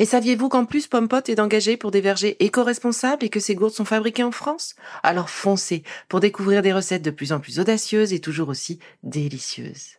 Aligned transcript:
Et 0.00 0.04
saviez-vous 0.04 0.48
qu'en 0.48 0.64
plus 0.64 0.86
Pompot 0.86 1.22
est 1.26 1.40
engagé 1.40 1.76
pour 1.76 1.90
des 1.90 2.00
vergers 2.00 2.36
éco-responsables 2.38 3.24
et 3.24 3.30
que 3.30 3.40
ces 3.40 3.56
gourdes 3.56 3.74
sont 3.74 3.84
fabriquées 3.84 4.22
en 4.22 4.30
France? 4.30 4.76
Alors 5.02 5.28
foncez 5.28 5.82
pour 6.08 6.20
découvrir 6.20 6.62
des 6.62 6.72
recettes 6.72 7.02
de 7.02 7.10
plus 7.10 7.32
en 7.32 7.40
plus 7.40 7.58
audacieuses 7.58 8.12
et 8.12 8.20
toujours 8.20 8.48
aussi 8.48 8.78
délicieuses. 9.02 9.96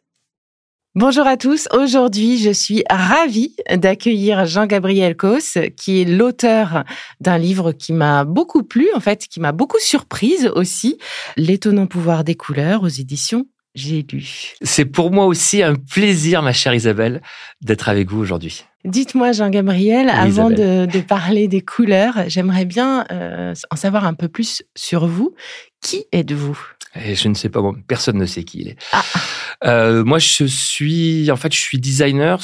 Bonjour 0.95 1.27
à 1.27 1.35
tous. 1.35 1.67
Aujourd'hui, 1.71 2.37
je 2.37 2.49
suis 2.49 2.83
ravie 2.89 3.55
d'accueillir 3.69 4.45
Jean-Gabriel 4.45 5.17
Cos, 5.17 5.59
qui 5.75 6.01
est 6.01 6.05
l'auteur 6.05 6.83
d'un 7.19 7.37
livre 7.37 7.73
qui 7.73 7.93
m'a 7.93 8.23
beaucoup 8.23 8.63
plu, 8.63 8.87
en 8.95 8.99
fait, 8.99 9.27
qui 9.27 9.39
m'a 9.39 9.51
beaucoup 9.51 9.79
surprise 9.79 10.49
aussi, 10.55 10.97
L'étonnant 11.35 11.87
pouvoir 11.87 12.23
des 12.23 12.35
couleurs 12.35 12.83
aux 12.83 12.87
éditions 12.87 13.45
J'ai 13.79 14.05
lu. 14.11 14.55
C'est 14.61 14.83
pour 14.83 15.09
moi 15.09 15.25
aussi 15.25 15.63
un 15.63 15.75
plaisir, 15.75 16.41
ma 16.41 16.51
chère 16.51 16.73
Isabelle, 16.73 17.21
d'être 17.61 17.87
avec 17.87 18.09
vous 18.09 18.19
aujourd'hui. 18.19 18.65
Dites-moi, 18.83 19.31
Jean-Gabriel, 19.31 20.09
avant 20.09 20.49
de, 20.49 20.99
parler 21.01 21.47
des 21.47 21.61
couleurs, 21.61 22.23
j'aimerais 22.27 22.65
bien 22.65 23.05
euh, 23.09 23.53
en 23.71 23.75
savoir 23.77 24.05
un 24.05 24.13
peu 24.13 24.27
plus 24.27 24.63
sur 24.75 25.07
vous. 25.07 25.33
Qui 25.81 26.03
êtes-vous? 26.11 26.59
Et 26.95 27.15
Je 27.15 27.29
ne 27.29 27.35
sais 27.35 27.47
pas, 27.47 27.61
personne 27.87 28.17
ne 28.17 28.25
sait 28.25 28.43
qui 28.43 28.59
il 28.59 28.67
est. 28.69 28.77
Ah. 28.91 29.03
Euh, 29.63 30.03
moi, 30.03 30.19
je 30.19 30.43
suis, 30.45 31.31
en 31.31 31.37
fait, 31.37 31.53
je 31.53 31.59
suis 31.59 31.79
designer 31.79 32.41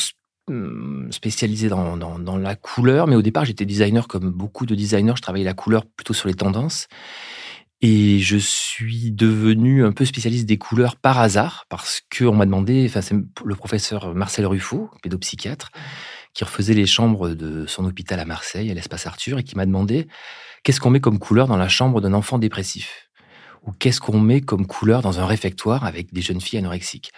hum, 0.48 1.10
spécialisé 1.12 1.68
dans, 1.68 1.98
dans 1.98 2.38
la 2.38 2.56
couleur, 2.56 3.08
mais 3.08 3.18
au 3.18 3.22
départ, 3.22 3.44
j'étais 3.44 3.66
designer 3.66 4.08
comme 4.08 4.30
beaucoup 4.30 4.66
de 4.66 4.74
designers. 4.74 5.16
Je 5.18 5.22
travaillais 5.22 5.46
la 5.46 5.54
couleur 5.54 5.86
plutôt 5.86 6.14
sur 6.14 6.30
les 6.30 6.36
tendances. 6.36 6.88
Et 7.88 8.18
je 8.18 8.38
suis 8.38 9.12
devenu 9.12 9.86
un 9.86 9.92
peu 9.92 10.06
spécialiste 10.06 10.48
des 10.48 10.58
couleurs 10.58 10.96
par 10.96 11.20
hasard, 11.20 11.66
parce 11.70 12.02
qu'on 12.18 12.34
m'a 12.34 12.46
demandé, 12.46 12.84
enfin, 12.90 13.02
c'est 13.02 13.14
le 13.14 13.56
professeur 13.56 14.16
Marcel 14.16 14.48
Ruffo, 14.48 14.90
pédopsychiatre, 15.04 15.70
qui 16.34 16.44
refaisait 16.44 16.74
les 16.74 16.88
chambres 16.88 17.30
de 17.30 17.68
son 17.68 17.86
hôpital 17.86 18.20
à 18.20 18.26
Marseille, 18.26 18.72
à 18.72 18.74
l'espace 18.74 19.06
Arthur, 19.06 19.38
et 19.38 19.44
qui 19.44 19.56
m'a 19.56 19.68
demandé 19.68 20.08
qu'est-ce 20.64 20.80
qu'on 20.80 20.90
met 20.90 21.00
comme 21.00 21.20
couleur 21.20 21.48
dans 21.48 21.58
la 21.58 21.68
chambre 21.68 22.02
d'un 22.02 22.14
enfant 22.14 22.40
dépressif? 22.40 23.08
Ou 23.68 23.72
qu'est-ce 23.72 24.02
qu'on 24.02 24.20
met 24.20 24.42
comme 24.42 24.66
couleur 24.66 25.04
dans 25.04 25.20
un 25.20 25.28
réfectoire 25.28 25.86
avec 25.86 26.12
des 26.12 26.24
jeunes 26.24 26.42
filles 26.42 26.58
anorexiques? 26.58 27.12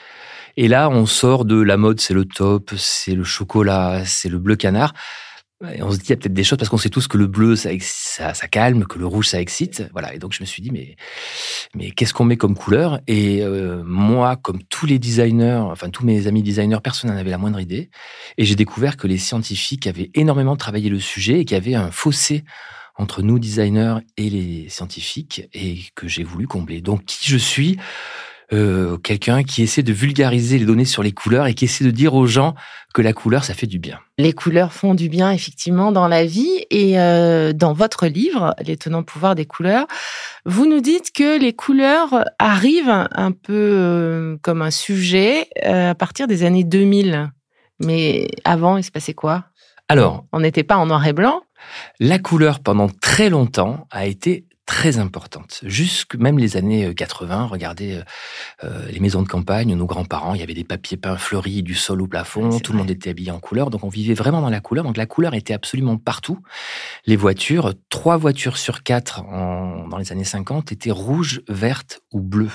Et 0.57 0.67
là, 0.67 0.89
on 0.89 1.05
sort 1.05 1.45
de 1.45 1.61
la 1.61 1.77
mode, 1.77 2.01
c'est 2.01 2.13
le 2.13 2.25
top, 2.25 2.73
c'est 2.75 3.15
le 3.15 3.23
chocolat, 3.23 4.03
c'est 4.05 4.27
le 4.27 4.37
bleu 4.37 4.57
canard, 4.57 4.93
on 5.61 5.91
se 5.91 5.97
dit, 5.97 6.05
il 6.05 6.09
y 6.09 6.13
a 6.13 6.17
peut-être 6.17 6.33
des 6.33 6.43
choses 6.43 6.57
parce 6.57 6.69
qu'on 6.69 6.77
sait 6.77 6.89
tous 6.89 7.07
que 7.07 7.17
le 7.17 7.27
bleu, 7.27 7.55
ça, 7.55 7.69
ça, 7.79 8.33
ça, 8.33 8.47
calme, 8.47 8.85
que 8.85 8.99
le 8.99 9.07
rouge, 9.07 9.27
ça 9.27 9.41
excite. 9.41 9.83
Voilà. 9.91 10.13
Et 10.13 10.19
donc, 10.19 10.33
je 10.33 10.41
me 10.41 10.45
suis 10.45 10.61
dit, 10.61 10.71
mais, 10.71 10.95
mais 11.75 11.91
qu'est-ce 11.91 12.13
qu'on 12.13 12.25
met 12.25 12.37
comme 12.37 12.55
couleur? 12.55 12.99
Et 13.07 13.41
euh, 13.41 13.83
moi, 13.83 14.35
comme 14.35 14.61
tous 14.63 14.85
les 14.85 14.99
designers, 14.99 15.63
enfin, 15.63 15.89
tous 15.89 16.05
mes 16.05 16.27
amis 16.27 16.43
designers, 16.43 16.79
personne 16.83 17.09
n'en 17.09 17.17
avait 17.17 17.31
la 17.31 17.39
moindre 17.39 17.59
idée. 17.59 17.89
Et 18.37 18.45
j'ai 18.45 18.55
découvert 18.55 18.97
que 18.97 19.07
les 19.07 19.17
scientifiques 19.17 19.87
avaient 19.87 20.11
énormément 20.13 20.55
travaillé 20.55 20.89
le 20.89 20.99
sujet 20.99 21.39
et 21.39 21.45
qu'il 21.45 21.55
y 21.55 21.59
avait 21.59 21.75
un 21.75 21.91
fossé 21.91 22.43
entre 22.95 23.21
nous, 23.21 23.37
designers, 23.37 23.97
et 24.17 24.29
les 24.29 24.69
scientifiques, 24.69 25.47
et 25.53 25.81
que 25.93 26.07
j'ai 26.07 26.23
voulu 26.23 26.47
combler. 26.47 26.81
Donc, 26.81 27.05
qui 27.05 27.29
je 27.29 27.37
suis? 27.37 27.77
Euh, 28.53 28.97
quelqu'un 28.97 29.43
qui 29.43 29.61
essaie 29.61 29.83
de 29.83 29.91
vulgariser 29.91 30.57
les 30.57 30.65
données 30.65 30.85
sur 30.85 31.03
les 31.03 31.11
couleurs 31.11 31.47
et 31.47 31.53
qui 31.53 31.65
essaie 31.65 31.83
de 31.83 31.91
dire 31.91 32.13
aux 32.13 32.27
gens 32.27 32.55
que 32.93 33.01
la 33.01 33.11
couleur, 33.11 33.43
ça 33.43 33.53
fait 33.53 33.67
du 33.67 33.77
bien. 33.77 33.99
Les 34.17 34.31
couleurs 34.31 34.71
font 34.71 34.95
du 34.95 35.09
bien, 35.09 35.31
effectivement, 35.31 35.91
dans 35.91 36.07
la 36.07 36.25
vie. 36.25 36.65
Et 36.69 36.99
euh, 36.99 37.51
dans 37.51 37.73
votre 37.73 38.07
livre, 38.07 38.55
L'étonnant 38.65 39.03
pouvoir 39.03 39.35
des 39.35 39.45
couleurs, 39.45 39.85
vous 40.45 40.65
nous 40.65 40.79
dites 40.79 41.11
que 41.11 41.37
les 41.39 41.53
couleurs 41.53 42.23
arrivent 42.39 43.07
un 43.11 43.31
peu 43.31 43.53
euh, 43.53 44.37
comme 44.41 44.61
un 44.61 44.71
sujet 44.71 45.47
à 45.63 45.93
partir 45.95 46.27
des 46.27 46.43
années 46.43 46.63
2000. 46.63 47.29
Mais 47.83 48.29
avant, 48.45 48.77
il 48.77 48.83
se 48.83 48.91
passait 48.91 49.13
quoi? 49.13 49.45
Alors, 49.89 50.25
on 50.31 50.39
n'était 50.39 50.63
pas 50.63 50.77
en 50.77 50.85
noir 50.85 51.05
et 51.05 51.13
blanc. 51.13 51.41
La 51.99 52.19
couleur, 52.19 52.59
pendant 52.59 52.89
très 52.89 53.29
longtemps, 53.29 53.87
a 53.91 54.05
été 54.05 54.46
très 54.77 54.99
importante. 54.99 55.61
Jusque 55.63 56.13
même 56.13 56.37
les 56.37 56.55
années 56.55 56.93
80, 56.93 57.41
euh, 57.41 57.45
regardez 57.47 57.93
euh, 57.95 58.03
euh, 58.63 58.85
les 58.91 58.99
maisons 58.99 59.23
de 59.23 59.27
campagne, 59.27 59.73
nos 59.73 59.87
grands-parents, 59.87 60.35
il 60.35 60.39
y 60.39 60.43
avait 60.43 60.53
des 60.53 60.63
papiers 60.63 60.97
peints 60.97 61.17
fleuris 61.17 61.63
du 61.63 61.73
sol 61.73 61.99
au 61.99 62.05
plafond, 62.05 62.59
tout 62.59 62.73
le 62.73 62.77
monde 62.77 62.91
était 62.91 63.09
habillé 63.09 63.31
en 63.31 63.39
couleur, 63.39 63.71
donc 63.71 63.83
on 63.83 63.89
vivait 63.89 64.13
vraiment 64.13 64.39
dans 64.39 64.51
la 64.51 64.59
couleur. 64.59 64.83
Donc 64.83 64.95
la 64.95 65.07
couleur 65.07 65.33
était 65.33 65.55
absolument 65.55 65.97
partout. 65.97 66.43
Les 67.07 67.15
voitures, 67.15 67.73
trois 67.89 68.17
voitures 68.17 68.59
sur 68.59 68.83
quatre 68.83 69.21
en, 69.21 69.87
dans 69.87 69.97
les 69.97 70.11
années 70.11 70.23
50 70.23 70.71
étaient 70.71 70.91
rouges, 70.91 71.41
vertes 71.49 72.01
ou 72.13 72.21
bleues. 72.21 72.51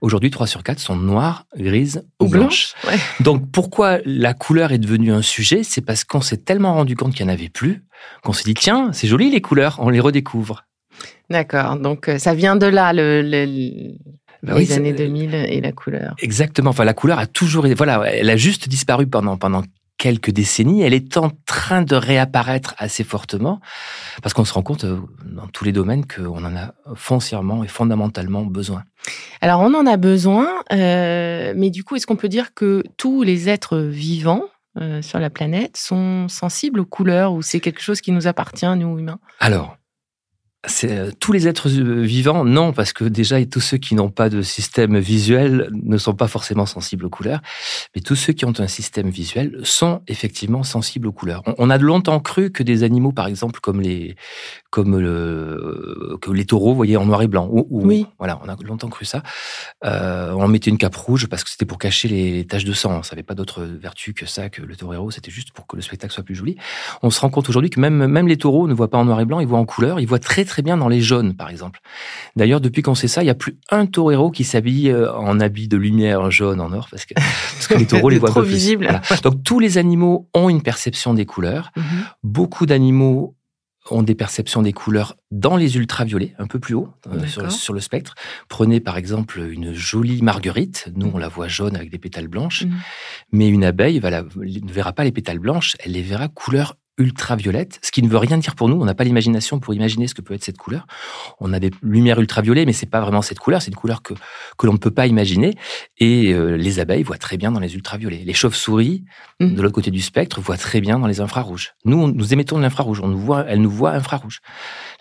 Aujourd'hui, 0.00 0.30
trois 0.30 0.48
sur 0.48 0.64
quatre 0.64 0.80
sont 0.80 0.96
noires, 0.96 1.46
grises 1.56 2.04
ou 2.18 2.26
blanches. 2.26 2.74
Donc 3.20 3.48
pourquoi 3.52 3.98
la 4.04 4.34
couleur 4.34 4.72
est 4.72 4.78
devenue 4.78 5.12
un 5.12 5.22
sujet 5.22 5.62
C'est 5.62 5.82
parce 5.82 6.02
qu'on 6.02 6.20
s'est 6.20 6.38
tellement 6.38 6.74
rendu 6.74 6.96
compte 6.96 7.14
qu'il 7.14 7.24
n'y 7.26 7.30
en 7.30 7.34
avait 7.34 7.48
plus 7.48 7.84
qu'on 8.24 8.32
s'est 8.32 8.44
dit 8.44 8.54
tiens, 8.54 8.90
c'est 8.92 9.06
joli 9.06 9.30
les 9.30 9.40
couleurs, 9.40 9.76
on 9.78 9.88
les 9.88 10.00
redécouvre. 10.00 10.64
D'accord. 11.30 11.76
Donc, 11.76 12.08
euh, 12.08 12.18
ça 12.18 12.34
vient 12.34 12.56
de 12.56 12.66
là, 12.66 12.92
le, 12.94 13.22
bah 14.42 14.58
les 14.58 14.72
années 14.72 14.92
2000 14.92 15.34
et 15.34 15.60
la 15.60 15.72
couleur. 15.72 16.14
Exactement. 16.20 16.70
Enfin, 16.70 16.84
la 16.84 16.94
couleur 16.94 17.18
a 17.18 17.26
toujours, 17.26 17.66
voilà, 17.76 18.04
elle 18.06 18.30
a 18.30 18.36
juste 18.36 18.68
disparu 18.68 19.06
pendant 19.06 19.36
pendant 19.36 19.62
quelques 19.98 20.30
décennies. 20.30 20.82
Elle 20.82 20.94
est 20.94 21.16
en 21.16 21.30
train 21.44 21.82
de 21.82 21.96
réapparaître 21.96 22.74
assez 22.78 23.04
fortement 23.04 23.60
parce 24.22 24.32
qu'on 24.32 24.44
se 24.44 24.54
rend 24.54 24.62
compte 24.62 24.84
euh, 24.84 25.00
dans 25.24 25.48
tous 25.48 25.64
les 25.64 25.72
domaines 25.72 26.06
qu'on 26.06 26.44
en 26.44 26.56
a 26.56 26.72
foncièrement 26.94 27.64
et 27.64 27.68
fondamentalement 27.68 28.42
besoin. 28.42 28.84
Alors, 29.40 29.60
on 29.60 29.74
en 29.74 29.86
a 29.86 29.96
besoin, 29.96 30.48
euh, 30.72 31.52
mais 31.56 31.70
du 31.70 31.84
coup, 31.84 31.96
est-ce 31.96 32.06
qu'on 32.06 32.16
peut 32.16 32.28
dire 32.28 32.54
que 32.54 32.84
tous 32.96 33.22
les 33.22 33.48
êtres 33.48 33.78
vivants 33.78 34.44
sur 35.00 35.18
la 35.18 35.28
planète 35.28 35.76
sont 35.76 36.28
sensibles 36.28 36.78
aux 36.78 36.84
couleurs 36.84 37.32
ou 37.32 37.42
c'est 37.42 37.58
quelque 37.58 37.80
chose 37.80 38.00
qui 38.00 38.12
nous 38.12 38.28
appartient, 38.28 38.76
nous 38.76 38.96
humains? 38.96 39.18
Alors, 39.40 39.72
euh, 39.72 39.87
tous 41.20 41.32
les 41.32 41.46
êtres 41.46 41.68
euh, 41.68 42.02
vivants, 42.02 42.44
non, 42.44 42.72
parce 42.72 42.92
que 42.92 43.04
déjà, 43.04 43.44
tous 43.46 43.60
ceux 43.60 43.76
qui 43.76 43.94
n'ont 43.94 44.10
pas 44.10 44.28
de 44.28 44.42
système 44.42 44.98
visuel 44.98 45.70
ne 45.72 45.96
sont 45.98 46.14
pas 46.14 46.26
forcément 46.26 46.66
sensibles 46.66 47.06
aux 47.06 47.10
couleurs, 47.10 47.40
mais 47.94 48.02
tous 48.02 48.16
ceux 48.16 48.32
qui 48.32 48.44
ont 48.44 48.52
un 48.58 48.66
système 48.66 49.08
visuel 49.08 49.60
sont 49.62 50.02
effectivement 50.08 50.64
sensibles 50.64 51.06
aux 51.06 51.12
couleurs. 51.12 51.42
On, 51.58 51.70
a 51.70 51.78
longtemps 51.78 52.18
cru 52.18 52.50
que 52.50 52.64
des 52.64 52.82
animaux, 52.82 53.12
par 53.12 53.28
exemple, 53.28 53.60
comme 53.60 53.80
les, 53.80 54.16
comme 54.70 54.98
le, 54.98 56.18
que 56.20 56.32
les 56.32 56.44
taureaux, 56.44 56.70
vous 56.70 56.76
voyez, 56.76 56.96
en 56.96 57.06
noir 57.06 57.22
et 57.22 57.28
blanc. 57.28 57.48
Ou, 57.52 57.66
oui. 57.70 58.06
Voilà, 58.18 58.40
on 58.44 58.48
a 58.48 58.56
longtemps 58.64 58.88
cru 58.88 59.04
ça. 59.04 59.22
Euh, 59.84 60.32
on 60.32 60.48
mettait 60.48 60.70
une 60.70 60.78
cape 60.78 60.96
rouge 60.96 61.28
parce 61.28 61.44
que 61.44 61.50
c'était 61.50 61.66
pour 61.66 61.78
cacher 61.78 62.08
les 62.08 62.46
taches 62.46 62.64
de 62.64 62.72
sang. 62.72 63.04
Ça 63.04 63.14
n'avait 63.14 63.22
pas 63.22 63.34
d'autre 63.34 63.62
vertu 63.62 64.12
que 64.12 64.26
ça, 64.26 64.50
que 64.50 64.62
le 64.62 64.74
taureau. 64.74 65.12
C'était 65.12 65.30
juste 65.30 65.52
pour 65.52 65.68
que 65.68 65.76
le 65.76 65.82
spectacle 65.82 66.12
soit 66.12 66.24
plus 66.24 66.34
joli. 66.34 66.56
On 67.02 67.10
se 67.10 67.20
rend 67.20 67.30
compte 67.30 67.48
aujourd'hui 67.48 67.70
que 67.70 67.78
même, 67.78 68.08
même 68.08 68.26
les 68.26 68.36
taureaux 68.36 68.66
ne 68.66 68.74
voient 68.74 68.90
pas 68.90 68.98
en 68.98 69.04
noir 69.04 69.20
et 69.20 69.24
blanc, 69.24 69.38
ils 69.38 69.46
voient 69.46 69.58
en 69.60 69.66
couleur. 69.66 70.00
Ils 70.00 70.08
voient 70.08 70.18
très 70.18 70.44
très 70.48 70.62
bien 70.62 70.76
dans 70.76 70.88
les 70.88 71.00
jaunes, 71.00 71.34
par 71.34 71.48
exemple. 71.48 71.80
D'ailleurs, 72.36 72.60
depuis 72.60 72.82
qu'on 72.82 72.94
sait 72.94 73.08
ça, 73.08 73.22
il 73.22 73.26
n'y 73.26 73.30
a 73.30 73.34
plus 73.34 73.58
un 73.70 73.86
taureau 73.86 74.30
qui 74.30 74.44
s'habille 74.44 74.90
euh, 74.90 75.12
en 75.12 75.38
habit 75.40 75.68
de 75.68 75.76
lumière 75.76 76.30
jaune 76.30 76.60
en 76.60 76.72
or, 76.72 76.88
parce 76.90 77.06
que, 77.06 77.14
parce 77.14 77.66
que 77.68 77.74
les 77.74 77.86
taureaux 77.86 78.08
les 78.08 78.18
voient 78.18 78.30
trop 78.30 78.42
visibles. 78.42 79.00
Donc 79.22 79.42
tous 79.44 79.60
les 79.60 79.78
animaux 79.78 80.28
ont 80.34 80.48
une 80.48 80.62
perception 80.62 81.14
des 81.14 81.26
couleurs. 81.26 81.70
Mhm. 81.76 81.84
Beaucoup 82.24 82.66
d'animaux 82.66 83.36
ont 83.90 84.02
des 84.02 84.14
perceptions 84.14 84.62
des 84.62 84.72
couleurs 84.72 85.16
dans 85.30 85.56
les 85.56 85.76
ultraviolets, 85.76 86.34
un 86.38 86.46
peu 86.46 86.58
plus 86.58 86.74
haut 86.74 86.90
euh, 87.06 87.26
sur, 87.48 87.72
le 87.72 87.80
spectre. 87.80 88.14
Prenez 88.48 88.80
par 88.80 88.96
exemple 88.96 89.40
une 89.40 89.72
jolie 89.72 90.22
marguerite. 90.22 90.90
Nous, 90.94 91.10
on 91.14 91.18
la 91.18 91.28
voit 91.28 91.48
jaune 91.48 91.76
avec 91.76 91.90
des 91.90 91.98
pétales 91.98 92.28
blanches. 92.28 92.64
Mhm. 92.64 92.74
Mais 93.32 93.48
une 93.48 93.64
abeille 93.64 94.00
ne 94.00 94.72
verra 94.72 94.92
pas 94.92 95.04
les 95.04 95.12
pétales 95.12 95.38
blanches, 95.38 95.76
elle 95.80 95.92
les 95.92 96.02
verra 96.02 96.28
couleur 96.28 96.76
ultraviolette, 96.98 97.78
ce 97.82 97.90
qui 97.90 98.02
ne 98.02 98.08
veut 98.08 98.18
rien 98.18 98.38
dire 98.38 98.54
pour 98.54 98.68
nous. 98.68 98.80
On 98.80 98.84
n'a 98.84 98.94
pas 98.94 99.04
l'imagination 99.04 99.60
pour 99.60 99.74
imaginer 99.74 100.08
ce 100.08 100.14
que 100.14 100.22
peut 100.22 100.34
être 100.34 100.44
cette 100.44 100.58
couleur. 100.58 100.86
On 101.40 101.52
a 101.52 101.60
des 101.60 101.70
lumières 101.82 102.20
ultraviolettes, 102.20 102.66
mais 102.66 102.72
c'est 102.72 102.86
pas 102.86 103.00
vraiment 103.00 103.22
cette 103.22 103.38
couleur. 103.38 103.62
C'est 103.62 103.70
une 103.70 103.76
couleur 103.76 104.02
que 104.02 104.14
que 104.56 104.66
l'on 104.66 104.74
ne 104.74 104.78
peut 104.78 104.90
pas 104.90 105.06
imaginer. 105.06 105.54
Et 105.98 106.32
euh, 106.32 106.56
les 106.56 106.80
abeilles 106.80 107.02
voient 107.02 107.18
très 107.18 107.36
bien 107.36 107.52
dans 107.52 107.60
les 107.60 107.74
ultraviolets. 107.74 108.24
Les 108.24 108.34
chauves-souris, 108.34 109.04
mmh. 109.40 109.54
de 109.54 109.62
l'autre 109.62 109.74
côté 109.74 109.90
du 109.90 110.00
spectre, 110.00 110.40
voient 110.40 110.56
très 110.56 110.80
bien 110.80 110.98
dans 110.98 111.06
les 111.06 111.20
infrarouges. 111.20 111.74
Nous, 111.84 112.10
nous 112.12 112.32
émettons 112.32 112.56
de 112.56 112.62
l'infrarouge. 112.62 113.00
On 113.00 113.08
nous 113.08 113.18
voit, 113.18 113.44
elles 113.46 113.60
nous 113.60 113.70
voient 113.70 113.92
infrarouge. 113.92 114.40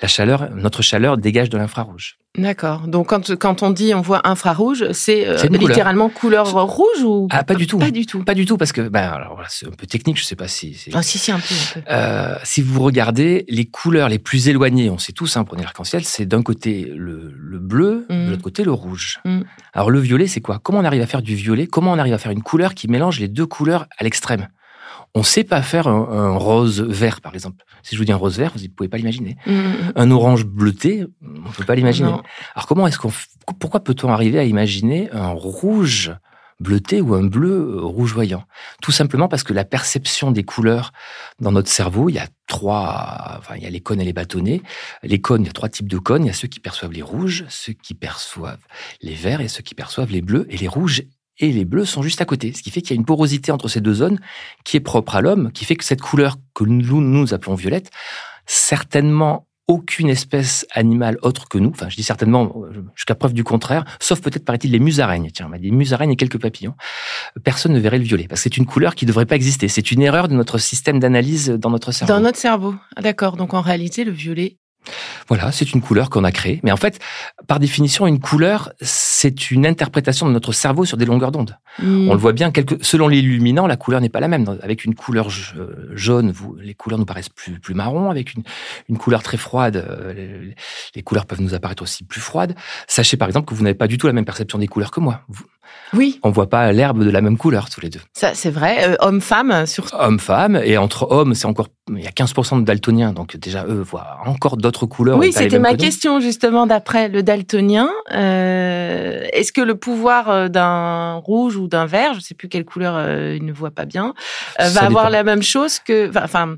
La 0.01 0.07
chaleur, 0.07 0.49
notre 0.55 0.81
chaleur 0.81 1.17
dégage 1.17 1.49
de 1.49 1.57
l'infrarouge. 1.57 2.17
D'accord. 2.37 2.87
Donc 2.87 3.07
quand, 3.07 3.35
quand 3.35 3.63
on 3.63 3.71
dit 3.71 3.93
on 3.93 4.01
voit 4.01 4.27
infrarouge, 4.27 4.91
c'est 4.91 5.27
euh, 5.27 5.37
littéralement 5.49 6.09
couleur. 6.09 6.51
rouge 6.51 7.03
ou 7.03 7.27
Ah 7.31 7.43
pas 7.43 7.55
du 7.55 7.65
tout. 7.65 7.79
Pas 7.79 7.91
du 7.91 8.05
tout? 8.05 8.23
Pas 8.23 8.35
du 8.35 8.45
tout 8.45 8.57
parce 8.57 8.71
que 8.71 8.81
ben 8.81 9.09
alors 9.09 9.41
c'est 9.49 9.67
un 9.67 9.71
peu 9.71 9.87
technique, 9.87 10.19
je 10.19 10.23
sais 10.23 10.35
pas 10.35 10.47
si. 10.47 10.77
Ah 10.93 11.01
si 11.01 11.17
si 11.17 11.31
un 11.31 11.39
peu. 11.39 11.55
Un 11.75 11.81
peu. 11.81 11.85
Euh, 11.89 12.35
si 12.43 12.61
vous 12.61 12.81
regardez 12.81 13.45
les 13.49 13.65
couleurs 13.65 14.09
les 14.09 14.19
plus 14.19 14.49
éloignées, 14.49 14.89
on 14.89 14.97
sait 14.97 15.13
tous, 15.13 15.37
hein, 15.37 15.43
prenez 15.43 15.63
l'arc-en-ciel, 15.63 16.03
c'est 16.03 16.25
d'un 16.25 16.43
côté 16.43 16.91
le, 16.95 17.33
le 17.35 17.59
bleu, 17.59 18.05
de 18.09 18.15
mm. 18.15 18.29
l'autre 18.29 18.43
côté 18.43 18.63
le 18.63 18.71
rouge. 18.71 19.19
Mm. 19.25 19.41
Alors 19.73 19.89
le 19.89 19.99
violet, 19.99 20.27
c'est 20.27 20.41
quoi? 20.41 20.59
Comment 20.61 20.79
on 20.79 20.85
arrive 20.85 21.01
à 21.01 21.07
faire 21.07 21.21
du 21.21 21.35
violet? 21.35 21.67
Comment 21.67 21.91
on 21.91 21.99
arrive 21.99 22.13
à 22.13 22.17
faire 22.19 22.31
une 22.31 22.43
couleur 22.43 22.75
qui 22.75 22.87
mélange 22.87 23.19
les 23.19 23.27
deux 23.27 23.45
couleurs 23.45 23.87
à 23.97 24.03
l'extrême? 24.03 24.47
On 25.13 25.19
ne 25.19 25.25
sait 25.25 25.43
pas 25.43 25.61
faire 25.61 25.87
un, 25.87 26.37
rose 26.37 26.81
vert, 26.81 27.21
par 27.21 27.33
exemple. 27.33 27.65
Si 27.81 27.95
je 27.95 27.99
vous 27.99 28.05
dis 28.05 28.11
un 28.11 28.17
rose 28.17 28.37
vert, 28.37 28.51
vous 28.55 28.61
ne 28.61 28.67
pouvez 28.67 28.89
pas 28.89 28.97
l'imaginer. 28.97 29.35
Mm, 29.45 29.51
mm, 29.51 29.55
mm. 29.55 29.93
Un 29.95 30.11
orange 30.11 30.45
bleuté, 30.45 31.05
on 31.21 31.49
ne 31.49 31.53
peut 31.53 31.63
pas 31.63 31.75
l'imaginer. 31.75 32.09
Alors 32.55 32.67
comment 32.67 32.87
est-ce 32.87 32.99
qu'on, 32.99 33.11
pourquoi 33.59 33.83
peut-on 33.83 34.09
arriver 34.09 34.39
à 34.39 34.43
imaginer 34.43 35.09
un 35.11 35.29
rouge 35.29 36.13
bleuté 36.59 37.01
ou 37.01 37.13
un 37.13 37.23
bleu 37.23 37.77
euh, 37.77 37.81
rougeoyant? 37.81 38.43
Tout 38.81 38.91
simplement 38.91 39.27
parce 39.27 39.43
que 39.43 39.53
la 39.53 39.65
perception 39.65 40.31
des 40.31 40.43
couleurs 40.43 40.91
dans 41.39 41.51
notre 41.51 41.69
cerveau, 41.69 42.09
il 42.09 42.15
y 42.15 42.19
a 42.19 42.27
trois, 42.47 43.37
enfin, 43.39 43.55
il 43.55 43.63
y 43.63 43.67
a 43.67 43.69
les 43.69 43.81
cônes 43.81 44.01
et 44.01 44.05
les 44.05 44.13
bâtonnets. 44.13 44.61
Les 45.03 45.19
cônes, 45.19 45.43
il 45.43 45.47
y 45.47 45.49
a 45.49 45.53
trois 45.53 45.69
types 45.69 45.89
de 45.89 45.97
cônes. 45.97 46.25
Il 46.25 46.27
y 46.27 46.31
a 46.31 46.33
ceux 46.33 46.47
qui 46.47 46.59
perçoivent 46.59 46.93
les 46.93 47.01
rouges, 47.01 47.45
ceux 47.49 47.73
qui 47.73 47.93
perçoivent 47.93 48.65
les 49.01 49.15
verts 49.15 49.41
et 49.41 49.47
ceux 49.47 49.63
qui 49.63 49.75
perçoivent 49.75 50.11
les 50.11 50.21
bleus. 50.21 50.45
Et 50.49 50.57
les 50.57 50.67
rouges 50.67 51.03
et 51.39 51.51
les 51.51 51.65
bleus 51.65 51.85
sont 51.85 52.01
juste 52.01 52.21
à 52.21 52.25
côté. 52.25 52.53
Ce 52.53 52.61
qui 52.61 52.71
fait 52.71 52.81
qu'il 52.81 52.91
y 52.91 52.93
a 52.93 52.99
une 52.99 53.05
porosité 53.05 53.51
entre 53.51 53.67
ces 53.67 53.81
deux 53.81 53.93
zones 53.93 54.19
qui 54.63 54.77
est 54.77 54.81
propre 54.81 55.15
à 55.15 55.21
l'homme, 55.21 55.51
qui 55.51 55.65
fait 55.65 55.75
que 55.75 55.83
cette 55.83 56.01
couleur 56.01 56.37
que 56.53 56.63
nous, 56.63 57.01
nous 57.01 57.33
appelons 57.33 57.55
violette, 57.55 57.91
certainement 58.45 59.47
aucune 59.67 60.09
espèce 60.09 60.65
animale 60.71 61.17
autre 61.21 61.49
que 61.49 61.57
nous, 61.57 61.71
enfin 61.71 61.89
je 61.89 61.97
dis 61.97 62.03
certainement 62.03 62.55
jusqu'à 62.95 63.15
preuve 63.15 63.33
du 63.33 63.43
contraire, 63.43 63.83
sauf 63.99 64.21
peut-être 64.21 64.45
paraît-il 64.45 64.71
les 64.71 64.79
musaraignes, 64.79 65.29
tiens, 65.33 65.49
des 65.59 65.71
musaraignes 65.71 66.11
et 66.11 66.15
quelques 66.15 66.39
papillons, 66.39 66.73
personne 67.43 67.73
ne 67.73 67.79
verrait 67.79 67.97
le 67.97 68.05
violet, 68.05 68.27
parce 68.29 68.39
que 68.39 68.43
c'est 68.43 68.57
une 68.57 68.65
couleur 68.65 68.95
qui 68.95 69.05
ne 69.05 69.09
devrait 69.09 69.25
pas 69.25 69.35
exister. 69.35 69.67
C'est 69.67 69.91
une 69.91 70.01
erreur 70.01 70.29
de 70.29 70.35
notre 70.35 70.57
système 70.57 70.99
d'analyse 70.99 71.49
dans 71.49 71.69
notre 71.69 71.91
cerveau. 71.91 72.13
Dans 72.13 72.21
notre 72.21 72.37
cerveau, 72.37 72.75
d'accord. 72.97 73.35
Donc 73.35 73.53
en 73.53 73.61
réalité, 73.61 74.05
le 74.05 74.11
violet 74.11 74.57
voilà, 75.27 75.51
c'est 75.51 75.73
une 75.73 75.81
couleur 75.81 76.09
qu'on 76.09 76.23
a 76.23 76.31
créée. 76.31 76.59
Mais 76.63 76.71
en 76.71 76.77
fait, 76.77 76.99
par 77.47 77.59
définition, 77.59 78.07
une 78.07 78.19
couleur, 78.19 78.71
c'est 78.81 79.51
une 79.51 79.65
interprétation 79.65 80.27
de 80.27 80.31
notre 80.31 80.51
cerveau 80.51 80.85
sur 80.85 80.97
des 80.97 81.05
longueurs 81.05 81.31
d'onde. 81.31 81.57
Hmm. 81.79 82.09
On 82.09 82.13
le 82.13 82.19
voit 82.19 82.33
bien, 82.33 82.51
selon 82.81 83.07
l'illuminant, 83.07 83.67
la 83.67 83.77
couleur 83.77 84.01
n'est 84.01 84.09
pas 84.09 84.19
la 84.19 84.27
même. 84.27 84.57
Avec 84.61 84.85
une 84.85 84.95
couleur 84.95 85.29
jaune, 85.93 86.33
les 86.59 86.73
couleurs 86.73 86.99
nous 86.99 87.05
paraissent 87.05 87.29
plus, 87.29 87.59
plus 87.59 87.73
marron. 87.73 88.09
Avec 88.09 88.33
une, 88.33 88.97
couleur 88.97 89.23
très 89.23 89.37
froide, 89.37 89.77
euh, 89.77 90.51
les, 90.95 91.03
couleurs 91.03 91.25
peuvent 91.25 91.41
nous 91.41 91.53
apparaître 91.53 91.83
aussi 91.83 92.03
plus 92.03 92.21
froides. 92.21 92.55
Sachez 92.87 93.17
par 93.17 93.27
exemple 93.27 93.47
que 93.47 93.53
vous 93.53 93.63
n'avez 93.63 93.75
pas 93.75 93.87
du 93.87 93.97
tout 93.97 94.07
la 94.07 94.13
même 94.13 94.25
perception 94.25 94.57
des 94.57 94.67
couleurs 94.67 94.91
que 94.91 94.99
moi. 94.99 95.21
Oui. 95.93 96.19
On 96.23 96.31
voit 96.31 96.49
pas 96.49 96.71
l'herbe 96.71 97.03
de 97.03 97.09
la 97.09 97.21
même 97.21 97.37
couleur 97.37 97.69
tous 97.69 97.81
les 97.81 97.89
deux. 97.89 98.01
Ça, 98.13 98.33
c'est 98.33 98.49
vrai. 98.49 98.89
Euh, 98.89 98.95
homme-femme, 98.99 99.65
surtout. 99.65 99.95
Homme-femme. 99.97 100.59
Et 100.63 100.77
entre 100.77 101.07
hommes, 101.09 101.33
c'est 101.33 101.45
encore, 101.45 101.67
il 101.89 102.03
y 102.03 102.07
a 102.07 102.11
15% 102.11 102.59
de 102.59 102.65
daltoniens. 102.65 103.13
Donc, 103.13 103.37
déjà, 103.37 103.65
eux 103.65 103.81
voient 103.81 104.17
encore 104.25 104.57
d'autres 104.57 104.85
couleurs. 104.85 105.17
Oui, 105.17 105.31
c'était 105.31 105.59
ma 105.59 105.75
question, 105.75 106.19
justement, 106.19 106.67
d'après 106.67 107.07
le 107.09 107.23
daltonien. 107.23 107.89
Euh, 108.13 109.25
est-ce 109.31 109.51
que 109.51 109.61
le 109.61 109.75
pouvoir 109.75 110.29
euh, 110.29 110.47
d'un 110.49 111.15
rouge 111.15 111.55
ou 111.55 111.67
d'un 111.67 111.85
vert, 111.85 112.13
je 112.13 112.19
sais 112.19 112.35
plus 112.35 112.49
quelle 112.49 112.65
couleur 112.65 112.97
il 113.33 113.45
ne 113.45 113.53
voit 113.53 113.71
pas 113.71 113.85
bien, 113.85 114.13
va 114.59 114.83
avoir 114.83 115.09
la 115.09 115.23
même 115.23 115.43
chose 115.43 115.79
que, 115.79 116.11
enfin, 116.17 116.57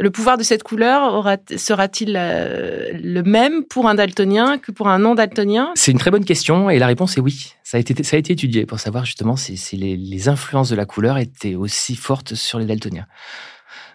le 0.00 0.10
pouvoir 0.10 0.36
de 0.36 0.42
cette 0.42 0.62
couleur 0.62 1.36
sera-t-il 1.56 2.16
euh, 2.18 2.90
le 2.94 3.22
même 3.22 3.64
pour 3.64 3.88
un 3.88 3.94
daltonien 3.94 4.58
que 4.58 4.72
pour 4.72 4.88
un 4.88 4.98
non-daltonien? 4.98 5.70
C'est 5.76 5.92
une 5.92 5.98
très 5.98 6.10
bonne 6.10 6.24
question 6.24 6.68
et 6.68 6.78
la 6.78 6.86
réponse 6.86 7.16
est 7.16 7.20
oui. 7.20 7.54
Ça 7.62 7.76
a 7.76 7.80
été, 7.80 8.02
ça 8.02 8.16
a 8.16 8.18
été 8.18 8.32
étudié 8.32 8.66
pour 8.66 8.80
savoir 8.80 9.04
justement 9.04 9.36
si, 9.36 9.56
les, 9.76 10.28
influences 10.28 10.70
de 10.70 10.76
la 10.76 10.84
couleur 10.84 11.18
étaient 11.18 11.54
aussi 11.54 11.94
fortes 11.94 12.34
sur 12.34 12.58
les 12.58 12.66
daltoniens. 12.66 13.06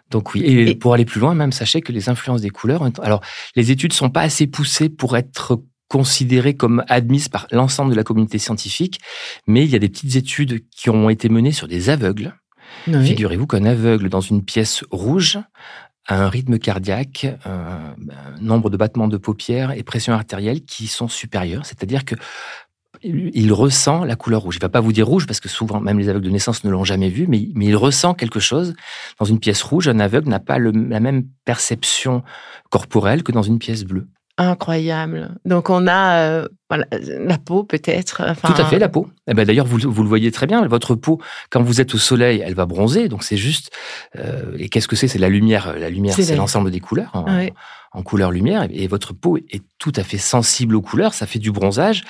Donc 0.10 0.34
oui, 0.34 0.42
et, 0.44 0.76
pour 0.76 0.94
aller 0.94 1.06
plus 1.06 1.20
loin, 1.20 1.36
même 1.36 1.52
sachez 1.52 1.82
que 1.82 1.92
les 1.92 2.10
influences 2.10 2.42
des 2.42 2.50
couleurs. 2.50 2.88
Alors, 3.02 3.22
les 3.56 3.72
études 3.72 3.94
sont 3.94 4.10
pas 4.10 4.22
assez 4.22 4.48
poussées 4.48 4.90
pour 4.90 5.18
être 5.18 5.62
considérées 5.88 6.56
comme 6.56 6.84
admises 6.88 7.30
par 7.30 7.48
l'ensemble 7.52 7.92
de 7.92 7.96
la 7.96 8.04
communauté 8.04 8.38
scientifique, 8.38 9.00
mais 9.48 9.66
il 9.66 9.70
y 9.70 9.76
a 9.76 9.80
des 9.80 9.90
petites 9.90 10.16
études 10.16 10.64
qui 10.70 10.90
ont 10.90 11.10
été 11.10 11.30
menées 11.30 11.52
sur 11.52 11.68
des 11.68 11.90
aveugles. 11.90 12.34
Figurez-vous 12.86 13.48
qu'un 13.48 13.66
aveugle 13.66 14.10
dans 14.10 14.22
une 14.22 14.44
pièce 14.44 14.84
rouge 14.92 15.40
un 16.10 16.30
rythme 16.30 16.58
cardiaque, 16.58 17.28
un, 17.46 17.96
nombre 18.42 18.70
de 18.70 18.78
battements 18.78 19.08
de 19.08 19.18
paupières 19.18 19.72
et 19.72 19.84
pression 19.84 20.14
artérielle 20.14 20.64
qui 20.64 20.88
sont 20.88 21.08
supérieurs. 21.08 21.66
C'est-à-dire 21.66 22.06
que 22.06 22.16
il 23.02 23.54
ressent 23.54 24.04
la 24.04 24.18
couleur 24.18 24.42
rouge. 24.42 24.58
Il 24.58 24.62
va 24.62 24.68
pas 24.68 24.82
vous 24.82 24.92
dire 24.92 25.08
rouge 25.08 25.26
parce 25.26 25.40
que 25.40 25.48
souvent, 25.48 25.80
même 25.80 26.00
les 26.00 26.10
aveugles 26.10 26.26
de 26.26 26.32
naissance 26.32 26.66
ne 26.66 26.70
l'ont 26.70 26.84
jamais 26.84 27.10
vu, 27.10 27.28
mais, 27.28 27.48
mais 27.54 27.68
il 27.68 27.76
ressent 27.76 28.14
quelque 28.14 28.42
chose. 28.42 28.74
Dans 29.20 29.26
une 29.26 29.40
pièce 29.40 29.62
rouge, 29.62 29.88
un 29.88 30.00
aveugle 30.00 30.28
n'a 30.28 30.40
pas 30.40 30.60
la 30.60 31.00
même 31.00 31.26
perception 31.46 32.24
corporelle 32.70 33.24
que 33.24 33.32
dans 33.32 33.44
une 33.44 33.60
pièce 33.60 33.86
bleue. 33.86 34.08
Incroyable. 34.40 35.36
Donc 35.44 35.70
on 35.70 35.86
a 35.86 36.20
euh, 36.20 36.48
la 36.70 37.38
peau 37.38 37.66
peut-être. 37.66 38.24
Tout 38.42 38.54
à 38.58 38.66
fait, 38.66 38.80
la 38.80 38.88
peau. 38.88 39.10
Eh 39.28 39.34
ben, 39.34 39.46
D'ailleurs, 39.46 39.66
vous, 39.66 39.80
vous, 39.84 40.02
le 40.02 40.08
voyez 40.08 40.32
très 40.32 40.48
bien, 40.48 40.66
votre 40.66 40.96
peau, 40.96 41.20
quand 41.50 41.62
vous 41.62 41.82
êtes 41.82 41.94
au 41.94 41.98
soleil, 41.98 42.42
elle 42.46 42.56
va 42.56 42.66
bronzer. 42.66 43.10
Donc 43.10 43.24
c'est 43.24 43.36
juste... 43.36 43.70
Euh, 44.18 44.56
et 44.58 44.70
qu'est-ce 44.70 44.88
que 44.88 44.96
c'est? 44.96 45.10
C'est 45.10 45.20
la 45.20 45.28
lumière. 45.28 45.76
La 45.78 45.90
lumière, 45.90 46.16
c'est 46.16 46.38
l'ensemble 46.38 46.72
des 46.72 46.80
couleurs 46.80 47.12
en, 47.92 48.04
couleur 48.04 48.32
lumière. 48.32 48.66
Et, 48.72 48.88
votre 48.88 49.14
peau 49.14 49.36
est 49.38 49.64
tout 49.78 49.92
à 49.98 50.04
fait 50.04 50.18
sensible 50.18 50.76
aux 50.76 50.82
couleurs. 50.82 51.14
Ça 51.14 51.26
fait 51.26 51.40
du 51.40 51.52
bronzage. 51.52 52.04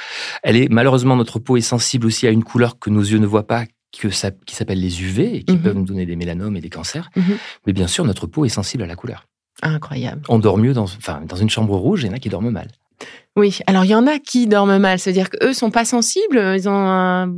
Elle 0.43 0.55
est 0.55 0.69
Malheureusement, 0.69 1.15
notre 1.15 1.39
peau 1.39 1.57
est 1.57 1.61
sensible 1.61 2.05
aussi 2.05 2.27
à 2.27 2.29
une 2.29 2.43
couleur 2.43 2.77
que 2.77 2.91
nos 2.91 3.01
yeux 3.01 3.17
ne 3.17 3.25
voient 3.25 3.47
pas, 3.47 3.65
que 3.97 4.11
ça, 4.11 4.29
qui 4.31 4.55
s'appelle 4.55 4.79
les 4.79 5.01
UV 5.01 5.37
et 5.37 5.43
qui 5.43 5.55
mhm. 5.55 5.61
peuvent 5.61 5.75
nous 5.75 5.85
donner 5.85 6.05
des 6.05 6.15
mélanomes 6.15 6.55
et 6.57 6.61
des 6.61 6.69
cancers. 6.69 7.09
Mhm. 7.15 7.37
Mais 7.65 7.73
bien 7.73 7.87
sûr, 7.87 8.05
notre 8.05 8.27
peau 8.27 8.45
est 8.45 8.49
sensible 8.49 8.83
à 8.83 8.87
la 8.87 8.95
couleur. 8.95 9.25
Incroyable. 9.61 10.21
On 10.29 10.39
dort 10.39 10.57
mieux 10.57 10.73
dans, 10.73 10.83
enfin, 10.83 11.21
dans 11.25 11.35
une 11.35 11.49
chambre 11.49 11.75
rouge, 11.75 12.03
il 12.03 12.07
y 12.07 12.09
en 12.09 12.13
a 12.13 12.19
qui 12.19 12.29
dorment 12.29 12.51
mal. 12.51 12.67
Oui, 13.35 13.59
alors 13.67 13.85
il 13.85 13.91
y 13.91 13.95
en 13.95 14.07
a 14.07 14.19
qui 14.19 14.47
dorment 14.47 14.79
mal, 14.79 14.99
c'est-à-dire 14.99 15.29
qu'eux 15.29 15.53
sont 15.53 15.71
pas 15.71 15.85
sensibles, 15.85 16.53
ils 16.55 16.67
ont 16.67 16.87
un... 16.87 17.33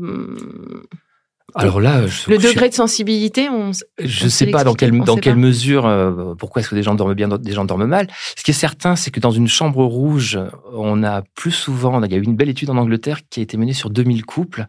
Alors 1.54 1.82
là, 1.82 2.02
le 2.28 2.38
degré 2.38 2.70
de 2.70 2.74
sensibilité, 2.74 3.50
on. 3.50 3.72
Je 4.00 4.24
ne 4.24 4.30
sais 4.30 4.48
pas 4.48 4.64
dans 4.64 4.74
quelle 4.74 4.98
dans 5.02 5.18
quelle 5.18 5.36
mesure. 5.36 5.86
Euh, 5.86 6.34
pourquoi 6.36 6.62
est-ce 6.62 6.70
que 6.70 6.76
des 6.76 6.84
gens 6.84 6.96
dorment 6.96 7.14
bien, 7.14 7.28
des 7.28 7.52
gens 7.52 7.66
dorment 7.66 7.88
mal 7.88 8.08
Ce 8.38 8.44
qui 8.44 8.52
est 8.52 8.56
certain, 8.56 8.96
c'est 8.96 9.12
que 9.12 9.20
dans 9.20 9.32
une 9.32 9.50
chambre 9.50 9.84
rouge, 9.84 10.40
on 10.74 11.04
a 11.04 11.24
plus 11.36 11.52
souvent. 11.52 12.02
Il 12.04 12.12
y 12.12 12.16
a 12.16 12.18
eu 12.18 12.24
une 12.24 12.38
belle 12.38 12.50
étude 12.50 12.70
en 12.70 12.78
Angleterre 12.78 13.20
qui 13.30 13.42
a 13.42 13.44
été 13.44 13.58
menée 13.58 13.74
sur 13.74 13.90
2000 13.90 14.26
couples 14.26 14.66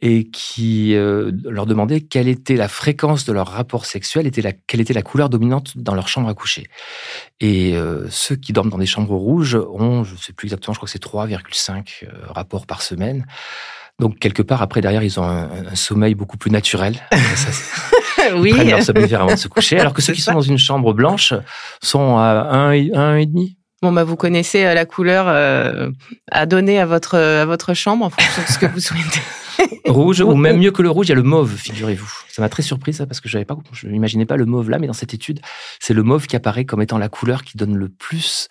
et 0.00 0.28
qui 0.28 0.94
euh, 0.94 1.32
leur 1.44 1.66
demandait 1.66 2.00
quelle 2.00 2.28
était 2.28 2.54
la 2.54 2.68
fréquence 2.68 3.24
de 3.24 3.32
leur 3.32 3.48
rapport 3.48 3.84
sexuel, 3.84 4.26
était 4.26 4.42
la, 4.42 4.52
quelle 4.52 4.80
était 4.80 4.92
la 4.94 5.02
couleur 5.02 5.28
dominante 5.28 5.76
dans 5.76 5.94
leur 5.94 6.06
chambre 6.06 6.28
à 6.28 6.34
coucher. 6.34 6.66
Et 7.40 7.74
euh, 7.76 8.06
ceux 8.08 8.36
qui 8.36 8.52
dorment 8.52 8.70
dans 8.70 8.78
des 8.78 8.86
chambres 8.86 9.16
rouges 9.16 9.56
ont, 9.56 10.04
je 10.04 10.12
ne 10.12 10.18
sais 10.18 10.32
plus 10.32 10.46
exactement, 10.46 10.72
je 10.72 10.78
crois 10.78 10.86
que 10.86 10.92
c'est 10.92 11.02
3,5 11.02 12.04
euh, 12.04 12.08
rapports 12.28 12.66
par 12.66 12.82
semaine. 12.82 13.26
Donc 13.98 14.20
quelque 14.20 14.42
part 14.42 14.62
après 14.62 14.80
derrière 14.80 15.02
ils 15.02 15.18
ont 15.18 15.24
un, 15.24 15.74
sommeil 15.74 16.14
beaucoup 16.14 16.36
plus 16.36 16.52
naturel. 16.52 16.94
oui. 18.36 18.50
Ils 18.50 18.54
prennent 18.54 18.70
leur 18.70 18.82
somnifère 18.84 19.22
avant 19.22 19.34
de 19.34 19.38
se 19.38 19.48
coucher, 19.48 19.80
alors 19.80 19.92
que 19.92 20.02
ceux 20.02 20.12
qui 20.12 20.20
sont 20.20 20.34
dans 20.34 20.40
une 20.40 20.58
chambre 20.58 20.92
blanche 20.92 21.34
sont 21.82 22.16
à 22.16 22.70
1,5 22.70 22.96
un 22.96 23.16
et 23.16 23.26
demi 23.26 23.57
Bon, 23.82 23.92
bah, 23.92 24.04
vous 24.04 24.16
connaissez 24.16 24.64
la 24.64 24.86
couleur 24.86 25.28
à 26.30 26.46
donner 26.46 26.80
à 26.80 26.86
votre, 26.86 27.16
à 27.16 27.44
votre 27.44 27.74
chambre 27.74 28.04
en 28.04 28.10
fonction 28.10 28.42
de 28.42 28.48
ce 28.48 28.58
que 28.58 28.66
vous 28.66 28.80
souhaitez. 28.80 29.20
rouge, 29.86 30.20
ou 30.20 30.34
même 30.34 30.58
mieux 30.58 30.70
que 30.70 30.82
le 30.82 30.90
rouge, 30.90 31.06
il 31.06 31.10
y 31.10 31.12
a 31.12 31.16
le 31.16 31.22
mauve, 31.22 31.54
figurez-vous. 31.56 32.10
Ça 32.28 32.42
m'a 32.42 32.48
très 32.48 32.62
surpris 32.62 32.92
ça, 32.92 33.06
parce 33.06 33.20
que 33.20 33.28
je 33.28 33.38
pas, 33.38 33.56
je 33.72 33.88
n'imaginais 33.88 34.26
pas 34.26 34.36
le 34.36 34.44
mauve 34.44 34.70
là, 34.70 34.78
mais 34.78 34.86
dans 34.86 34.92
cette 34.92 35.14
étude, 35.14 35.40
c'est 35.80 35.94
le 35.94 36.02
mauve 36.02 36.26
qui 36.26 36.36
apparaît 36.36 36.64
comme 36.64 36.82
étant 36.82 36.98
la 36.98 37.08
couleur 37.08 37.42
qui 37.42 37.56
donne 37.56 37.76
le 37.76 37.88
plus 37.88 38.48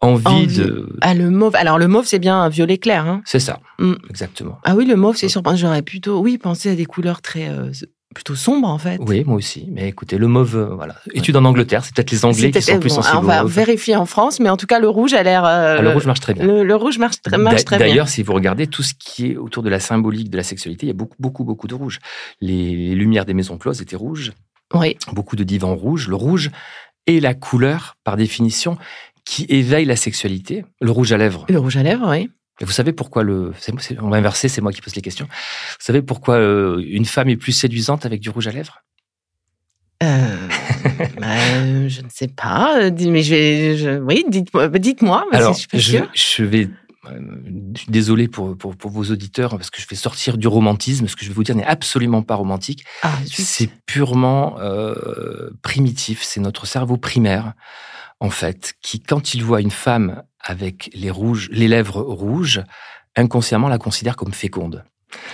envie, 0.00 0.46
de. 0.46 0.96
Ah, 1.02 1.14
le 1.14 1.30
mauve. 1.30 1.54
Alors, 1.56 1.78
le 1.78 1.88
mauve, 1.88 2.06
c'est 2.06 2.18
bien 2.18 2.40
un 2.40 2.48
violet 2.48 2.78
clair, 2.78 3.06
hein 3.06 3.22
C'est 3.24 3.40
ça, 3.40 3.60
mm. 3.78 3.94
exactement. 4.08 4.58
Ah 4.64 4.74
oui, 4.74 4.86
le 4.86 4.96
mauve, 4.96 5.16
c'est 5.16 5.28
surprenant. 5.28 5.56
J'aurais 5.56 5.82
plutôt, 5.82 6.20
oui, 6.20 6.38
pensé 6.38 6.70
à 6.70 6.74
des 6.74 6.86
couleurs 6.86 7.20
très 7.20 7.48
euh, 7.48 7.70
plutôt 8.14 8.34
sombre 8.34 8.68
en 8.68 8.78
fait. 8.78 8.98
Oui, 9.00 9.22
moi 9.24 9.36
aussi. 9.36 9.68
Mais 9.70 9.88
écoutez, 9.88 10.18
le 10.18 10.26
mauve, 10.26 10.72
voilà. 10.74 10.96
Étude 11.14 11.36
en 11.36 11.44
Angleterre, 11.44 11.84
c'est 11.84 11.94
peut-être 11.94 12.10
les 12.10 12.24
Anglais 12.24 12.50
qui 12.50 12.60
sont 12.60 12.80
plus 12.80 12.90
sensibles. 12.90 13.18
On 13.18 13.22
va 13.22 13.44
vérifier 13.44 13.96
en 13.96 14.06
France, 14.06 14.40
mais 14.40 14.48
en 14.48 14.56
tout 14.56 14.66
cas, 14.66 14.80
le 14.80 14.88
rouge 14.88 15.14
a 15.14 15.22
l'air. 15.22 15.44
Euh, 15.44 15.76
ah, 15.78 15.82
le 15.82 15.90
rouge 15.90 16.06
marche 16.06 16.20
très 16.20 16.34
bien. 16.34 16.44
Le, 16.44 16.74
rouge 16.74 16.98
marche, 16.98 17.22
très, 17.22 17.38
marche 17.38 17.64
très 17.64 17.78
bien. 17.78 17.86
D'ailleurs, 17.86 18.08
si 18.08 18.22
vous 18.22 18.32
regardez 18.32 18.66
tout 18.66 18.82
ce 18.82 18.94
qui 18.98 19.32
est 19.32 19.36
autour 19.36 19.62
de 19.62 19.68
la 19.68 19.80
symbolique 19.80 20.30
de 20.30 20.36
la 20.36 20.42
sexualité, 20.42 20.86
il 20.86 20.88
y 20.88 20.92
a 20.92 20.94
beaucoup, 20.94 21.16
beaucoup, 21.20 21.44
beaucoup 21.44 21.68
de 21.68 21.74
rouge. 21.74 22.00
Les, 22.40 22.94
lumières 22.94 23.24
des 23.24 23.34
maisons 23.34 23.58
closes 23.58 23.80
étaient 23.80 23.96
rouges. 23.96 24.32
Oui. 24.74 24.96
Beaucoup 25.12 25.36
de 25.36 25.44
divans 25.44 25.74
rouges. 25.74 26.08
Le 26.08 26.16
rouge 26.16 26.50
est 27.06 27.20
la 27.20 27.34
couleur, 27.34 27.96
par 28.04 28.16
définition, 28.16 28.76
qui 29.24 29.46
éveille 29.48 29.84
la 29.84 29.96
sexualité. 29.96 30.64
Le 30.80 30.90
rouge 30.90 31.12
à 31.12 31.16
lèvres. 31.16 31.46
Le 31.48 31.58
rouge 31.58 31.76
à 31.76 31.82
lèvres, 31.82 32.08
oui. 32.10 32.28
Et 32.60 32.64
vous 32.64 32.72
savez 32.72 32.92
pourquoi 32.92 33.22
le. 33.22 33.52
On 34.00 34.08
va 34.10 34.18
inverser, 34.18 34.48
c'est 34.48 34.60
moi 34.60 34.72
qui 34.72 34.82
pose 34.82 34.94
les 34.94 35.02
questions. 35.02 35.26
Vous 35.26 35.84
savez 35.84 36.02
pourquoi 36.02 36.36
euh, 36.36 36.82
une 36.86 37.06
femme 37.06 37.28
est 37.28 37.36
plus 37.36 37.52
séduisante 37.52 38.04
avec 38.04 38.20
du 38.20 38.28
rouge 38.28 38.48
à 38.48 38.52
lèvres? 38.52 38.82
Euh, 40.02 40.48
bah, 41.20 41.88
je 41.88 42.02
ne 42.02 42.08
sais 42.10 42.28
pas, 42.28 42.90
mais 42.90 43.22
je 43.22 43.34
vais, 43.34 43.98
oui, 43.98 44.24
dites-moi, 44.28 44.68
dites-moi. 44.68 45.26
Alors, 45.32 45.54
je, 45.54 45.78
je, 45.78 45.98
je, 46.14 46.44
vais 46.44 46.68
je 47.04 47.80
suis 47.80 47.90
désolé 47.90 48.28
pour, 48.28 48.56
pour, 48.56 48.76
pour, 48.76 48.90
vos 48.90 49.04
auditeurs 49.04 49.50
parce 49.50 49.70
que 49.70 49.80
je 49.80 49.86
vais 49.88 49.96
sortir 49.96 50.36
du 50.36 50.48
romantisme. 50.48 51.08
Ce 51.08 51.16
que 51.16 51.24
je 51.24 51.30
vais 51.30 51.34
vous 51.34 51.44
dire 51.44 51.54
n'est 51.54 51.64
absolument 51.64 52.22
pas 52.22 52.34
romantique. 52.34 52.84
Ah, 53.02 53.12
c'est 53.26 53.70
purement 53.86 54.58
euh, 54.60 55.50
primitif. 55.62 56.22
C'est 56.22 56.40
notre 56.40 56.66
cerveau 56.66 56.96
primaire, 56.96 57.54
en 58.20 58.30
fait, 58.30 58.74
qui, 58.82 59.00
quand 59.00 59.34
il 59.34 59.42
voit 59.42 59.60
une 59.60 59.70
femme 59.70 60.22
avec 60.40 60.90
les 60.94 61.10
rouges, 61.10 61.48
les 61.52 61.68
lèvres 61.68 62.02
rouges, 62.02 62.62
inconsciemment 63.16 63.68
la 63.68 63.78
considère 63.78 64.16
comme 64.16 64.34
féconde. 64.34 64.84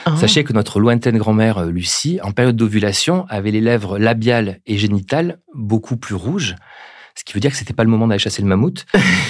Ah. 0.05 0.17
Sachez 0.17 0.45
que 0.45 0.53
notre 0.53 0.81
lointaine 0.81 1.19
grand-mère 1.19 1.59
euh, 1.59 1.71
Lucie, 1.71 2.21
en 2.23 2.31
période 2.31 2.57
d'ovulation, 2.57 3.27
avait 3.29 3.51
les 3.51 3.61
lèvres 3.61 3.99
labiales 3.99 4.61
et 4.67 4.79
génitales 4.79 5.41
beaucoup 5.53 5.97
plus 5.97 6.15
rouges 6.15 6.55
ce 7.19 7.25
qui 7.25 7.33
veut 7.33 7.41
dire 7.41 7.51
que 7.51 7.57
c'était 7.57 7.73
pas 7.73 7.83
le 7.83 7.91
moment 7.91 8.07
d'aller 8.07 8.19
chasser 8.19 8.43
le 8.43 8.49
mammouth. 8.49 8.85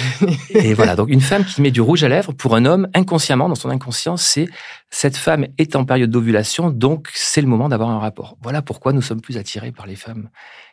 et 0.49 0.73
voilà, 0.73 0.95
donc 0.95 1.09
une 1.09 1.21
femme 1.21 1.45
qui 1.45 1.61
met 1.61 1.71
du 1.71 1.79
rouge 1.79 2.03
à 2.03 2.09
lèvres 2.09 2.33
pour 2.33 2.55
un 2.55 2.65
homme 2.65 2.87
inconsciemment 2.93 3.47
dans 3.47 3.55
son 3.55 3.69
inconscience, 3.69 4.23
c'est 4.23 4.49
cette 4.89 5.15
femme 5.15 5.47
est 5.57 5.75
en 5.75 5.85
période 5.85 6.09
d'ovulation, 6.09 6.69
donc 6.69 7.09
c'est 7.13 7.41
le 7.41 7.47
moment 7.47 7.69
d'avoir 7.69 7.89
un 7.89 7.99
rapport. 7.99 8.37
Voilà 8.41 8.61
pourquoi 8.61 8.91
nous 8.91 9.01
sommes 9.01 9.21
plus 9.21 9.37
attirés 9.37 9.71
par 9.71 9.87
les 9.87 9.95
femmes 9.95 10.29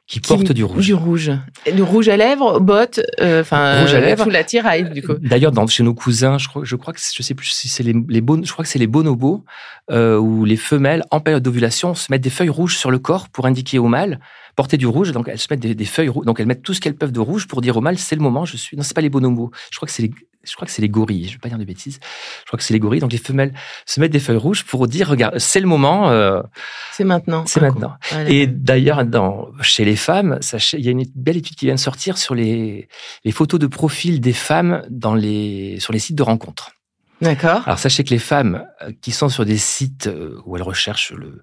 qui, 0.06 0.20
portent 0.20 0.52
du 0.52 0.64
rouge. 0.64 0.84
Du 0.84 0.94
rouge. 0.94 1.32
Du 1.72 1.82
rouge 1.82 2.08
à 2.08 2.16
lèvres, 2.16 2.60
bottes, 2.60 3.00
euh, 3.20 3.40
enfin, 3.40 3.86
à 3.86 4.00
lèvres. 4.00 4.24
Tout 4.24 4.30
l'attirail, 4.30 4.90
du 4.90 5.02
coup. 5.02 5.14
D'ailleurs, 5.14 5.52
chez 5.68 5.82
nos 5.82 5.94
cousins, 5.94 6.36
je 6.36 6.46
crois, 6.46 6.62
je 6.64 6.76
crois 6.76 6.92
que 6.92 7.00
je 7.00 7.22
sais 7.22 7.34
plus 7.34 7.46
si 7.46 7.68
c'est 7.68 7.82
les, 7.82 7.94
les 8.08 8.20
je 8.20 8.52
crois 8.52 8.64
que 8.64 8.70
c'est 8.70 8.78
les 8.78 8.86
bonobos 8.86 9.44
euh, 9.90 10.18
où 10.18 10.44
les 10.44 10.56
femelles 10.56 11.04
en 11.10 11.20
période 11.20 11.42
d'ovulation 11.42 11.94
se 11.94 12.12
mettent 12.12 12.22
des 12.22 12.30
feuilles 12.30 12.50
rouges 12.50 12.76
sur 12.76 12.90
le 12.90 12.98
corps 12.98 13.28
pour 13.30 13.46
indiquer 13.46 13.78
au 13.78 13.88
mâle 13.88 14.20
porter 14.56 14.76
du 14.76 14.86
rouge. 14.86 15.12
Donc 15.12 15.28
elles 15.28 15.38
se 15.38 15.48
mettent 15.50 15.60
des, 15.60 15.84
feuilles 15.84 16.08
rouges. 16.08 16.26
Donc 16.26 16.38
elles 16.38 16.46
mettent 16.46 16.62
tout 16.62 16.74
ce 16.74 16.80
qu'elles 16.80 16.96
peuvent 16.96 17.12
de 17.12 17.20
rouge 17.20 17.46
pour 17.46 17.60
dire 17.60 17.76
au 17.76 17.80
mâle 17.80 17.98
c'est 17.98 18.16
le 18.16 18.22
moment. 18.22 18.44
Je 18.44 18.56
suis. 18.56 18.76
Non, 18.76 18.82
c'est 18.82 18.94
pas 18.94 19.00
les 19.00 19.10
bonobos. 19.10 19.50
Je 19.70 19.76
crois 19.76 19.86
que 19.86 19.92
c'est 19.92 20.02
les. 20.02 20.10
Je 20.44 20.54
crois 20.54 20.66
que 20.66 20.72
c'est 20.72 20.82
les 20.82 20.88
gorilles. 20.88 21.26
Je 21.28 21.32
vais 21.32 21.38
pas 21.38 21.48
dire 21.48 21.58
de 21.58 21.64
bêtises. 21.64 21.98
Je 22.40 22.46
crois 22.46 22.56
que 22.56 22.64
c'est 22.64 22.74
les 22.74 22.80
gorilles. 22.80 23.00
Donc 23.00 23.12
les 23.12 23.18
femelles 23.18 23.52
se 23.86 24.00
mettent 24.00 24.12
des 24.12 24.20
feuilles 24.20 24.36
rouges 24.36 24.64
pour 24.64 24.86
dire 24.88 25.08
regarde 25.08 25.38
c'est 25.38 25.60
le 25.60 25.66
moment. 25.66 26.10
Euh, 26.10 26.42
c'est 26.92 27.04
maintenant. 27.04 27.44
C'est 27.46 27.60
maintenant. 27.60 27.94
Et 28.26 28.46
d'ailleurs 28.46 29.04
dans 29.04 29.48
chez 29.60 29.84
les 29.84 29.96
femmes, 29.96 30.38
il 30.72 30.80
y 30.80 30.88
a 30.88 30.92
une 30.92 31.04
belle 31.14 31.36
étude 31.36 31.56
qui 31.56 31.66
vient 31.66 31.74
de 31.74 31.80
sortir 31.80 32.18
sur 32.18 32.34
les 32.34 32.88
les 33.24 33.32
photos 33.32 33.60
de 33.60 33.66
profil 33.66 34.20
des 34.20 34.32
femmes 34.32 34.82
dans 34.90 35.14
les 35.14 35.78
sur 35.80 35.92
les 35.92 35.98
sites 35.98 36.16
de 36.16 36.22
rencontres. 36.22 36.72
D'accord. 37.24 37.62
Alors 37.64 37.78
sachez 37.78 38.04
que 38.04 38.10
les 38.10 38.18
femmes 38.18 38.66
euh, 38.82 38.92
qui 39.00 39.10
sont 39.10 39.30
sur 39.30 39.46
des 39.46 39.56
sites 39.56 40.08
euh, 40.08 40.38
où 40.44 40.56
elles 40.56 40.62
recherchent 40.62 41.12
le, 41.12 41.42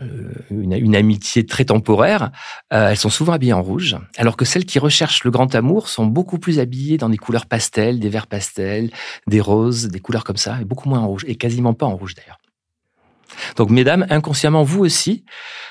euh, 0.00 0.32
une, 0.50 0.96
amitié 0.96 1.46
très 1.46 1.64
temporaire, 1.64 2.32
elles 2.70 2.96
sont 2.96 3.10
souvent 3.10 3.32
habillées 3.32 3.52
en 3.52 3.62
rouge, 3.62 3.96
alors 4.16 4.36
que 4.36 4.44
celles 4.44 4.64
qui 4.64 4.80
recherchent 4.80 5.22
le 5.22 5.30
grand 5.30 5.54
amour 5.54 5.88
sont 5.88 6.06
beaucoup 6.06 6.38
plus 6.38 6.58
habillées 6.58 6.98
dans 6.98 7.08
des 7.08 7.18
couleurs 7.18 7.46
pastel, 7.46 8.00
des 8.00 8.08
verts 8.08 8.26
pastels, 8.26 8.90
des 9.28 9.40
roses, 9.40 9.86
des 9.86 10.00
couleurs 10.00 10.24
comme 10.24 10.36
ça, 10.36 10.58
et 10.60 10.64
beaucoup 10.64 10.88
moins 10.88 11.00
en 11.00 11.06
rouge, 11.06 11.24
et 11.28 11.36
quasiment 11.36 11.72
pas 11.72 11.86
en 11.86 11.94
rouge 11.94 12.14
d'ailleurs. 12.14 12.38
Donc, 13.56 13.70
mesdames, 13.70 14.06
inconsciemment, 14.10 14.62
vous 14.62 14.84
aussi, 14.84 15.24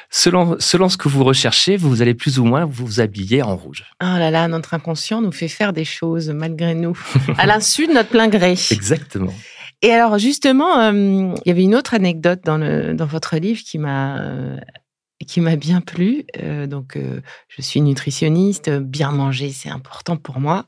selon, 0.09 0.55
selon 0.59 0.89
ce 0.89 0.97
que 0.97 1.09
vous 1.09 1.23
recherchez, 1.23 1.77
vous 1.77 2.01
allez 2.01 2.13
plus 2.13 2.39
ou 2.39 2.45
moins 2.45 2.65
vous 2.65 2.99
habiller 2.99 3.41
en 3.41 3.55
rouge. 3.55 3.85
Oh 4.01 4.17
là 4.17 4.31
là, 4.31 4.47
notre 4.47 4.73
inconscient 4.73 5.21
nous 5.21 5.31
fait 5.31 5.47
faire 5.47 5.73
des 5.73 5.85
choses 5.85 6.29
malgré 6.29 6.75
nous, 6.75 6.97
à 7.37 7.45
l'insu 7.45 7.87
de 7.87 7.93
notre 7.93 8.09
plein 8.09 8.27
gré. 8.27 8.55
Exactement. 8.71 9.33
Et 9.81 9.91
alors, 9.91 10.17
justement, 10.17 10.79
euh, 10.79 11.35
il 11.45 11.47
y 11.47 11.51
avait 11.51 11.63
une 11.63 11.75
autre 11.75 11.93
anecdote 11.93 12.39
dans, 12.43 12.57
le, 12.57 12.93
dans 12.93 13.05
votre 13.05 13.37
livre 13.37 13.61
qui 13.63 13.77
m'a 13.77 14.19
euh, 14.21 14.57
qui 15.27 15.41
m'a 15.41 15.55
bien 15.55 15.81
plu. 15.81 16.25
Euh, 16.41 16.67
donc, 16.67 16.97
je 17.47 17.61
suis 17.61 17.81
nutritionniste, 17.81 18.69
bien 18.69 19.11
manger, 19.11 19.51
c'est 19.51 19.69
important 19.69 20.17
pour 20.17 20.39
moi. 20.39 20.65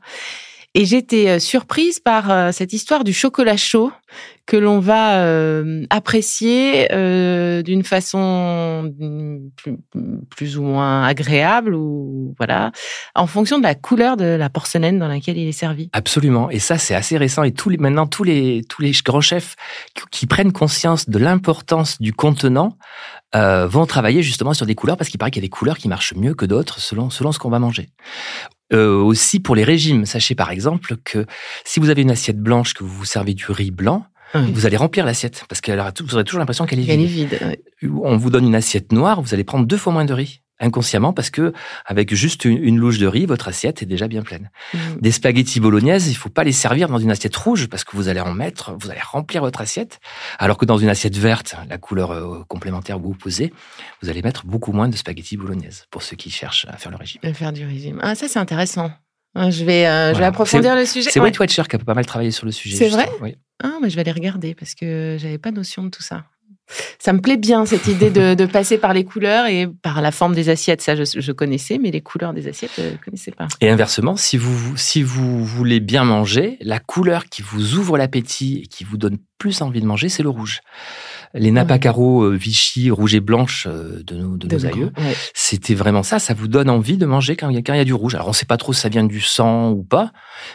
Et 0.74 0.86
j'étais 0.86 1.40
surprise 1.40 2.00
par 2.00 2.54
cette 2.54 2.74
histoire 2.74 3.04
du 3.04 3.12
chocolat 3.14 3.58
chaud 3.58 3.92
que 4.48 4.58
l'on 4.58 4.80
va 4.80 5.20
euh, 5.20 5.84
apprécier 5.90 6.88
d'une 7.64 7.84
façon 7.84 8.92
plus, 10.30 10.58
ou 10.58 10.64
moins 10.64 11.04
agréable 11.04 11.76
ou 11.76 12.34
voilà 12.38 12.72
en 13.14 13.28
fonction 13.28 13.58
de 13.58 13.64
la 13.64 13.76
couleur 13.76 14.18
de 14.18 14.26
la 14.26 14.50
porcelaine 14.50 14.98
dans 14.98 15.08
laquelle 15.08 15.38
il 15.38 15.48
est 15.48 15.52
servi. 15.52 15.90
Absolument 15.94 16.50
et 16.50 16.60
ça 16.60 16.78
c'est 16.78 16.96
assez 16.96 17.18
récent 17.18 17.44
et 17.44 17.52
tous 17.52 17.70
les, 17.70 17.78
maintenant 17.78 18.08
tous 18.08 18.24
les 18.24 18.64
tous 18.68 18.82
les 18.82 18.92
grands 19.06 19.22
chefs 19.22 19.56
qui, 20.12 20.26
prennent 20.26 20.52
conscience 20.52 21.10
de 21.10 21.20
l'importance 21.20 22.02
du 22.02 22.14
contenant 22.14 22.78
vont 23.34 23.86
travailler 23.86 24.24
justement 24.24 24.54
sur 24.54 24.66
des 24.66 24.76
couleurs 24.76 24.98
parce 24.98 25.10
qu'il 25.10 25.20
paraît 25.20 25.32
qu'il 25.32 25.44
y 25.44 25.46
a 25.46 25.48
des 25.48 25.50
couleurs 25.50 25.78
qui 25.78 25.88
marchent 25.88 26.16
mieux 26.16 26.34
que 26.34 26.46
d'autres 26.46 26.80
selon 26.80 27.10
selon 27.10 27.32
ce 27.32 27.40
qu'on 27.40 27.50
va 27.50 27.60
manger. 27.60 27.90
Euh, 28.74 28.98
aussi 29.02 29.40
pour 29.40 29.56
les 29.56 29.64
régimes. 29.64 30.06
Sachez 30.06 30.36
par 30.36 30.52
exemple 30.52 30.98
que 31.06 31.26
si 31.64 31.80
vous 31.80 31.90
avez 31.90 32.02
une 32.02 32.12
assiette 32.12 32.40
blanche 32.40 32.74
que 32.74 32.84
vous 32.84 32.94
vous 32.94 33.06
servez 33.06 33.34
du 33.34 33.46
riz 33.50 33.72
blanc, 33.72 34.06
vous 34.34 34.66
allez 34.66 34.78
remplir 34.78 35.06
l'assiette 35.06 35.46
parce 35.50 35.62
que 35.62 35.72
vous 36.04 36.16
aurez 36.16 36.24
toujours 36.24 36.40
l'impression 36.40 36.66
qu'elle 36.66 36.80
est 36.80 36.84
vide. 36.84 37.00
est 37.02 37.06
vide 37.06 37.60
On 38.04 38.18
vous 38.18 38.30
donne 38.30 38.46
une 38.46 38.56
assiette 38.56 38.92
noire, 38.92 39.22
vous 39.22 39.34
allez 39.34 39.44
prendre 39.44 39.66
deux 39.66 39.78
fois 39.78 39.94
moins 39.94 40.06
de 40.06 40.14
riz 40.14 40.42
inconsciemment 40.60 41.14
parce 41.14 41.30
que 41.30 41.54
avec 41.86 42.14
juste 42.14 42.46
une, 42.46 42.78
louche 42.78 42.98
de 42.98 43.08
riz, 43.08 43.26
votre 43.26 43.48
assiette 43.48 43.82
est 43.84 43.86
déjà 43.86 44.08
bien 44.08 44.24
pleine. 44.24 44.50
Mmh. 44.74 44.78
Des 45.02 45.12
spaghettis 45.12 45.60
bolognaises, 45.60 46.10
il 46.10 46.16
faut 46.16 46.30
pas 46.30 46.44
les 46.44 46.52
servir 46.52 46.88
dans 46.88 46.98
une 46.98 47.12
assiette 47.12 47.36
rouge 47.36 47.68
parce 47.68 47.84
que 47.84 47.96
vous 47.96 48.08
allez 48.08 48.20
en 48.20 48.34
mettre, 48.34 48.76
vous 48.80 48.90
allez 48.90 49.02
remplir 49.02 49.42
votre 49.42 49.62
assiette, 49.62 50.00
alors 50.40 50.58
que 50.58 50.66
dans 50.66 50.78
une 50.78 50.90
assiette 50.90 51.18
verte, 51.18 51.56
la 51.70 51.78
couleur 51.78 52.12
euh, 52.12 52.44
complémentaire 52.48 53.00
vous 53.00 53.14
posez, 53.14 53.54
vous 54.02 54.10
allez 54.10 54.22
mettre 54.22 54.46
beaucoup 54.46 54.72
moins 54.72 54.90
de 54.90 54.96
spaghettis 54.96 55.38
bolognaises 55.38 55.86
pour 55.92 56.02
ceux 56.02 56.16
qui 56.16 56.30
cherchent 56.30 56.66
à 56.70 56.78
faire 56.78 56.92
le 56.92 56.98
régime. 56.98 57.22
À 57.24 57.34
faire 57.34 57.54
du 57.54 57.66
régime. 57.66 58.00
Ah 58.02 58.16
ça 58.16 58.28
c'est 58.28 58.40
intéressant. 58.40 58.92
Ah, 59.40 59.52
je 59.52 59.64
vais, 59.64 59.86
euh, 59.86 60.16
je 60.16 60.20
vais 60.20 60.26
approfondir 60.26 60.76
le 60.76 60.86
sujet. 60.86 61.12
C'est 61.12 61.20
White 61.20 61.38
Watcher 61.40 61.62
qui 61.70 61.76
a 61.76 61.80
pas 61.80 61.94
mal 61.94 62.08
travaillé 62.08 62.32
sur 62.32 62.48
le 62.48 62.52
sujet. 62.52 62.76
C'est 62.76 62.90
vrai. 62.90 63.08
Oui. 63.22 63.36
Ah, 63.64 63.78
mais 63.82 63.90
je 63.92 63.96
vais 63.96 64.02
aller 64.02 64.12
regarder 64.12 64.56
parce 64.56 64.74
que 64.74 65.18
j'avais 65.20 65.38
pas 65.38 65.52
notion 65.52 65.84
de 65.84 65.90
tout 65.90 66.02
ça. 66.02 66.24
Ça 67.00 67.14
me 67.14 67.22
plaît 67.22 67.38
bien 67.38 67.66
cette 67.66 67.88
idée 67.88 68.10
de, 68.10 68.46
passer 68.46 68.78
par 68.78 68.94
les 68.94 69.06
couleurs 69.06 69.46
et 69.46 69.68
par 69.68 70.02
la 70.02 70.12
forme 70.12 70.34
des 70.34 70.50
assiettes. 70.50 70.82
Ça, 70.82 70.96
je, 70.96 71.32
connaissais, 71.32 71.78
mais 71.78 71.92
les 71.92 72.02
couleurs 72.02 72.34
des 72.34 72.48
assiettes, 72.48 72.72
je 72.78 72.82
ne 72.82 72.98
connaissais 72.98 73.32
pas. 73.32 73.48
Et 73.62 73.70
inversement, 73.70 74.18
si 74.18 74.38
vous, 74.38 74.76
si 74.76 75.04
vous 75.04 75.46
voulez 75.46 75.80
bien 75.80 76.04
manger, 76.04 76.58
la 76.60 76.80
couleur 76.80 77.26
qui 77.26 77.42
vous 77.44 77.76
ouvre 77.76 77.98
l'appétit 77.98 78.62
et 78.64 78.68
qui 78.68 78.84
vous 78.84 78.98
donne 78.98 79.18
plus 79.38 79.62
envie 79.62 79.82
de 79.82 79.86
manger, 79.86 80.10
c'est 80.10 80.24
le 80.24 80.30
rouge 80.30 80.62
les 81.34 81.52
nappes 81.52 81.80
carreaux 81.80 82.24
euh, 82.24 82.36
Vichy 82.36 82.92
rouge 82.92 83.16
et 83.16 83.20
blanche 83.20 83.68
euh, 83.70 84.02
de 84.04 84.16
nos, 84.16 84.38
de, 84.38 84.48
nos 84.48 84.66
aïeux. 84.66 84.92
C'était 85.34 85.76
vraiment 85.76 86.04
ça. 86.04 86.20
Ça 86.20 86.34
vous 86.34 86.48
donne 86.48 86.70
envie 86.70 86.98
de 86.98 87.06
manger 87.06 87.36
quand 87.36 87.50
il 87.50 87.58
y 87.58 87.62
y 87.62 87.80
a 87.80 87.84
du 87.84 87.94
rouge. 87.94 88.16
Alors 88.16 88.28
on 88.28 88.32
ne 88.32 88.36
sait 88.36 88.46
pas 88.46 88.58
trop 88.58 88.74
si 88.74 88.82
ça 88.82 88.90
vient 88.90 89.04
du 89.04 89.22
sang 89.22 89.72
ou 89.72 89.84
pas, 89.84 90.12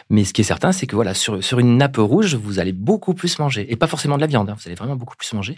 mais 0.09 0.23
ce 0.23 0.33
qui 0.33 0.41
est 0.41 0.45
certain, 0.45 0.71
c'est 0.71 0.87
que 0.87 0.95
voilà, 0.95 1.13
sur, 1.13 1.43
sur 1.43 1.59
une 1.59 1.77
nappe 1.77 1.97
rouge, 1.97 2.35
vous 2.35 2.59
allez 2.59 2.73
beaucoup 2.73 3.13
plus 3.13 3.39
manger 3.39 3.65
et 3.71 3.75
pas 3.75 3.87
forcément 3.87 4.15
de 4.15 4.21
la 4.21 4.27
viande. 4.27 4.49
Hein. 4.49 4.55
vous 4.57 4.67
allez 4.67 4.75
vraiment 4.75 4.95
beaucoup 4.95 5.15
plus 5.15 5.31
manger. 5.33 5.55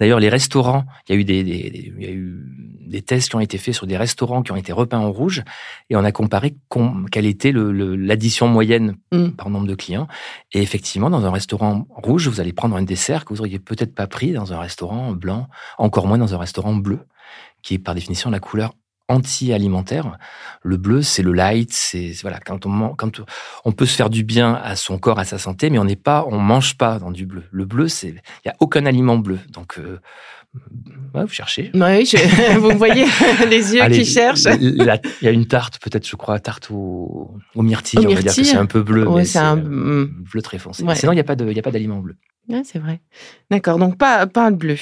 D'ailleurs, 0.00 0.20
les 0.20 0.28
restaurants, 0.28 0.84
il 1.08 1.14
y 1.14 1.18
a 1.18 1.20
eu 1.20 1.24
des, 1.24 1.44
des, 1.44 1.92
il 1.98 2.02
y 2.02 2.06
a 2.06 2.12
eu 2.12 2.44
des 2.86 3.02
tests 3.02 3.30
qui 3.30 3.36
ont 3.36 3.40
été 3.40 3.58
faits 3.58 3.74
sur 3.74 3.86
des 3.86 3.96
restaurants 3.96 4.42
qui 4.42 4.52
ont 4.52 4.56
été 4.56 4.72
repeints 4.72 4.98
en 4.98 5.12
rouge 5.12 5.42
et 5.90 5.96
on 5.96 6.04
a 6.04 6.12
comparé 6.12 6.54
quelle 7.10 7.26
était 7.26 7.52
l'addition 7.52 8.48
moyenne 8.48 8.96
mm. 9.12 9.30
par 9.30 9.50
nombre 9.50 9.66
de 9.66 9.74
clients. 9.74 10.08
Et 10.52 10.62
effectivement, 10.62 11.10
dans 11.10 11.24
un 11.24 11.30
restaurant 11.30 11.86
rouge, 11.90 12.28
vous 12.28 12.40
allez 12.40 12.52
prendre 12.52 12.76
un 12.76 12.82
dessert 12.82 13.24
que 13.24 13.34
vous 13.34 13.40
auriez 13.40 13.58
peut-être 13.58 13.94
pas 13.94 14.06
pris 14.06 14.32
dans 14.32 14.52
un 14.52 14.53
restaurant 14.60 15.12
blanc, 15.12 15.48
encore 15.78 16.06
moins 16.06 16.18
dans 16.18 16.34
un 16.34 16.38
restaurant 16.38 16.74
bleu, 16.74 17.06
qui 17.62 17.74
est 17.74 17.78
par 17.78 17.94
définition 17.94 18.30
la 18.30 18.40
couleur 18.40 18.74
anti-alimentaire. 19.08 20.18
Le 20.62 20.76
bleu, 20.76 21.02
c'est 21.02 21.22
le 21.22 21.32
light, 21.32 21.72
c'est 21.72 22.12
voilà 22.22 22.40
quand 22.40 22.66
on 22.66 22.94
quand 22.94 23.20
on 23.64 23.72
peut 23.72 23.86
se 23.86 23.96
faire 23.96 24.10
du 24.10 24.24
bien 24.24 24.54
à 24.54 24.76
son 24.76 24.98
corps, 24.98 25.18
à 25.18 25.24
sa 25.24 25.38
santé, 25.38 25.70
mais 25.70 25.78
on 25.78 25.84
n'est 25.84 25.96
pas, 25.96 26.24
on 26.28 26.38
mange 26.38 26.76
pas 26.76 26.98
dans 26.98 27.10
du 27.10 27.26
bleu. 27.26 27.44
Le 27.50 27.64
bleu, 27.64 27.88
c'est 27.88 28.08
il 28.08 28.46
y 28.46 28.48
a 28.48 28.54
aucun 28.60 28.86
aliment 28.86 29.18
bleu. 29.18 29.38
Donc 29.50 29.78
euh, 29.78 30.00
vous 31.12 31.28
cherchez. 31.28 31.70
Oui, 31.74 32.10
vous 32.58 32.78
voyez 32.78 33.06
les 33.48 33.74
yeux 33.74 33.86
qui 33.88 34.04
cherchent. 34.04 34.46
Il 34.60 34.98
y 35.22 35.28
a 35.28 35.30
une 35.30 35.46
tarte, 35.46 35.78
peut-être, 35.78 36.08
je 36.08 36.16
crois, 36.16 36.38
tarte 36.40 36.70
au, 36.70 37.36
au 37.54 37.62
myrtille. 37.62 38.06
on 38.06 38.14
va 38.14 38.22
dire 38.22 38.34
que 38.34 38.44
c'est 38.44 38.56
un 38.56 38.66
peu 38.66 38.82
bleu, 38.82 39.06
mais 39.08 39.24
c'est 39.24 39.38
un 39.38 39.56
bleu 39.56 40.42
très 40.42 40.58
foncé. 40.58 40.84
Sinon, 40.94 41.12
il 41.12 41.16
n'y 41.16 41.20
a 41.20 41.24
pas 41.24 41.36
d'aliment 41.36 41.98
bleu. 41.98 42.16
Ouais, 42.48 42.62
c'est 42.62 42.78
vrai. 42.78 43.00
D'accord, 43.50 43.78
donc 43.78 43.96
pas, 43.96 44.26
pas 44.26 44.50
de 44.50 44.56
bleu. 44.56 44.76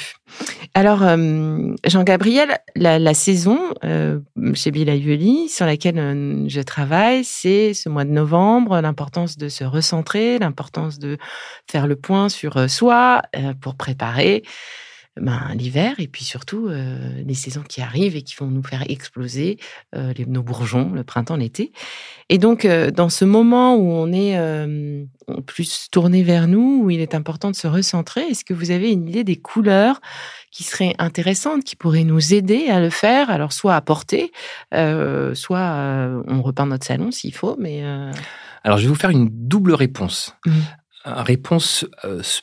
Alors, 0.75 1.03
euh, 1.03 1.75
Jean-Gabriel, 1.87 2.59
la, 2.75 3.15
saison 3.15 3.59
euh, 3.85 4.21
chez 4.55 4.71
Bill 4.71 5.49
sur 5.51 5.67
laquelle 5.67 5.99
euh, 5.99 6.49
je 6.49 6.61
travaille, 6.63 7.25
c'est 7.25 7.75
ce 7.75 7.91
mois 7.91 8.05
de 8.05 8.11
novembre, 8.11 8.81
l'importance 8.81 9.37
de 9.37 9.51
se 9.51 9.65
recentrer, 9.65 10.39
l'importance 10.39 10.99
de 10.99 11.19
faire 11.71 11.87
le 11.87 11.97
point 11.97 12.31
sur 12.31 12.71
soi 12.71 13.21
pour 13.61 13.75
préparer 13.75 14.45
ben, 15.21 15.51
l'hiver 15.55 15.97
et 15.99 16.09
puis 16.09 16.25
surtout 16.25 16.69
euh, 16.69 17.23
les 17.27 17.35
saisons 17.35 17.63
qui 17.63 17.83
arrivent 17.83 18.17
et 18.17 18.23
qui 18.23 18.35
vont 18.35 18.47
nous 18.47 18.63
faire 18.63 18.83
exploser 18.89 19.59
euh, 19.95 20.15
les, 20.17 20.25
nos 20.25 20.43
bourgeons, 20.43 20.91
le 20.91 21.05
printemps, 21.05 21.37
l'été. 21.37 21.71
Et 22.31 22.39
donc, 22.39 22.65
euh, 22.65 22.91
dans 22.91 23.11
ce 23.11 23.27
moment 23.27 23.77
où 23.77 23.93
on 23.93 24.11
est 24.11 24.39
plus 25.47 25.89
tourné 25.91 26.23
vers 26.23 26.49
nous, 26.49 26.83
où 26.83 26.91
il 26.91 27.01
est 27.01 27.15
important 27.15 27.51
de 27.51 27.57
se 27.57 27.67
recentrer, 27.67 28.23
est-ce 28.23 28.45
que 28.45 28.55
vous 28.55 28.71
avez 28.71 28.91
une 28.91 29.07
idée 29.07 29.23
des 29.23 29.37
couleurs 29.37 30.01
qui 30.51 30.63
seraient 30.63 30.95
intéressantes, 30.99 31.63
qui 31.65 31.77
pourraient 31.77 32.05
nous 32.05 32.33
aider 32.33 32.69
à 32.69 32.81
le 32.81 32.91
faire? 32.91 33.29
Alors, 33.29 33.53
soit 33.53 33.75
à 33.75 33.81
porter, 33.83 34.33
soit 34.73 36.23
on 36.27 36.43
repeint 36.43 36.67
notre 36.67 36.87
salon 36.87 37.11
s'il 37.11 37.35
faut, 37.35 37.57
mais... 37.59 37.83
Alors, 38.65 38.79
je 38.79 38.85
vais 38.85 38.89
vous 38.89 38.95
faire 38.95 39.11
une 39.11 39.29
double 39.31 39.75
réponse. 39.75 40.35
Mmh. 40.47 40.53
Réponse 41.05 41.87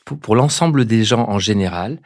pour 0.04 0.36
l'ensemble 0.36 0.84
des 0.84 1.02
gens 1.02 1.28
en 1.28 1.38
général 1.38 1.98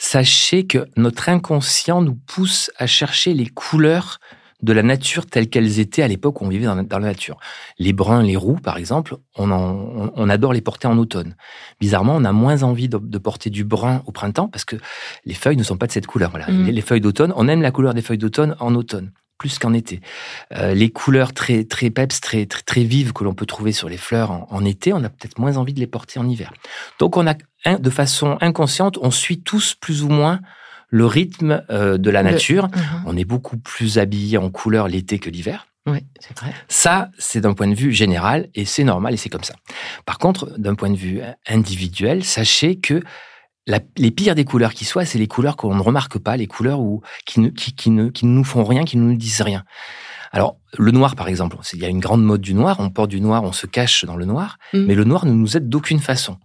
sachez 0.00 0.66
que 0.66 0.86
notre 0.96 1.28
inconscient 1.28 2.00
nous 2.00 2.14
pousse 2.14 2.70
à 2.78 2.86
chercher 2.86 3.34
les 3.34 3.46
couleurs 3.46 4.18
de 4.62 4.72
la 4.72 4.82
nature 4.82 5.26
telles 5.26 5.48
qu'elles 5.48 5.78
étaient 5.78 6.02
à 6.02 6.08
l'époque 6.08 6.40
où 6.40 6.46
on 6.46 6.48
vivait 6.48 6.64
dans 6.64 6.74
la, 6.74 6.98
nature. 6.98 7.38
Les 7.78 7.92
bruns, 7.92 8.22
les 8.22 8.36
roux, 8.36 8.56
par 8.56 8.78
exemple, 8.78 9.16
on, 9.36 10.28
adore 10.28 10.54
les 10.54 10.62
porter 10.62 10.86
en 10.86 10.96
automne. 10.96 11.36
Bizarrement, 11.80 12.16
on 12.16 12.24
a 12.24 12.32
moins 12.32 12.62
envie 12.62 12.88
de, 12.88 13.18
porter 13.18 13.50
du 13.50 13.62
brun 13.62 14.02
au 14.06 14.12
printemps 14.12 14.48
parce 14.48 14.64
que 14.64 14.76
les 15.26 15.34
feuilles 15.34 15.56
ne 15.56 15.62
sont 15.62 15.76
pas 15.76 15.86
de 15.86 15.92
cette 15.92 16.06
couleur. 16.06 16.32
Mmh. 16.48 16.66
Les, 16.66 16.80
feuilles 16.80 17.00
d'automne, 17.02 17.34
on 17.36 17.46
aime 17.46 17.62
la 17.62 17.70
couleur 17.70 17.92
des 17.92 18.02
feuilles 18.02 18.18
d'automne 18.18 18.56
en 18.58 18.74
automne 18.74 19.12
plus 19.40 19.58
qu'en 19.58 19.72
été. 19.72 20.00
Euh, 20.54 20.74
les 20.74 20.90
couleurs 20.90 21.32
très 21.32 21.64
très 21.64 21.88
peps, 21.88 22.20
très 22.20 22.44
très, 22.44 22.60
très 22.60 22.84
vives 22.84 23.12
que 23.14 23.24
l'on 23.24 23.34
peut 23.34 23.46
trouver 23.46 23.72
sur 23.72 23.88
les 23.88 23.96
fleurs 23.96 24.46
en 24.52 24.64
été, 24.66 24.92
on 24.92 25.02
a 25.02 25.08
peut-être 25.08 25.38
moins 25.38 25.56
envie 25.56 25.72
de 25.72 25.80
les 25.80 25.86
porter 25.86 26.20
en 26.20 26.28
hiver. 26.28 26.52
Donc 26.98 27.16
on 27.16 27.26
a 27.26 27.34
de 27.78 27.90
façon 27.90 28.36
inconsciente, 28.42 28.98
on 29.00 29.10
suit 29.10 29.40
tous 29.40 29.74
plus 29.74 30.02
ou 30.02 30.08
moins 30.08 30.40
le 30.88 31.06
rythme 31.06 31.64
euh, 31.70 31.96
de 31.96 32.10
la 32.10 32.22
nature. 32.22 32.66
Uh-huh. 32.66 33.02
On 33.06 33.16
est 33.16 33.24
beaucoup 33.24 33.56
plus 33.56 33.98
habillé 33.98 34.36
en 34.36 34.50
couleur 34.50 34.88
l'été 34.88 35.18
que 35.18 35.30
l'hiver. 35.30 35.66
Oui, 35.86 36.04
c'est 36.18 36.38
vrai. 36.38 36.52
Ça, 36.68 37.08
c'est 37.18 37.40
d'un 37.40 37.54
point 37.54 37.68
de 37.68 37.74
vue 37.74 37.92
général 37.92 38.48
et 38.54 38.66
c'est 38.66 38.84
normal 38.84 39.14
et 39.14 39.16
c'est 39.16 39.30
comme 39.30 39.44
ça. 39.44 39.54
Par 40.04 40.18
contre, 40.18 40.52
d'un 40.58 40.74
point 40.74 40.90
de 40.90 40.96
vue 40.96 41.22
individuel, 41.48 42.24
sachez 42.24 42.78
que 42.78 43.02
les 43.66 44.10
pires 44.10 44.34
des 44.34 44.44
couleurs 44.44 44.74
qui 44.74 44.84
soient, 44.84 45.04
c'est 45.04 45.18
les 45.18 45.28
couleurs 45.28 45.56
qu'on 45.56 45.74
ne 45.74 45.82
remarque 45.82 46.18
pas, 46.18 46.36
les 46.36 46.46
couleurs 46.46 46.80
qui, 47.26 47.40
ne, 47.40 47.48
ne, 47.48 48.08
qui 48.08 48.26
ne 48.26 48.30
nous 48.30 48.44
font 48.44 48.64
rien, 48.64 48.84
qui 48.84 48.96
ne 48.96 49.02
nous 49.02 49.16
disent 49.16 49.42
rien. 49.42 49.64
Alors, 50.32 50.58
le 50.78 50.92
noir, 50.92 51.16
par 51.16 51.26
exemple, 51.26 51.56
il 51.72 51.80
y 51.80 51.84
a 51.84 51.88
une 51.88 51.98
grande 51.98 52.22
mode 52.22 52.40
du 52.40 52.54
noir, 52.54 52.76
on 52.78 52.88
porte 52.88 53.10
du 53.10 53.20
noir, 53.20 53.42
on 53.42 53.50
se 53.50 53.66
cache 53.66 54.04
dans 54.04 54.16
le 54.16 54.24
noir, 54.24 54.58
mm. 54.72 54.84
mais 54.86 54.94
le 54.94 55.02
noir 55.02 55.26
ne 55.26 55.32
nous 55.32 55.56
aide 55.56 55.68
d'aucune 55.68 55.98
façon. 55.98 56.38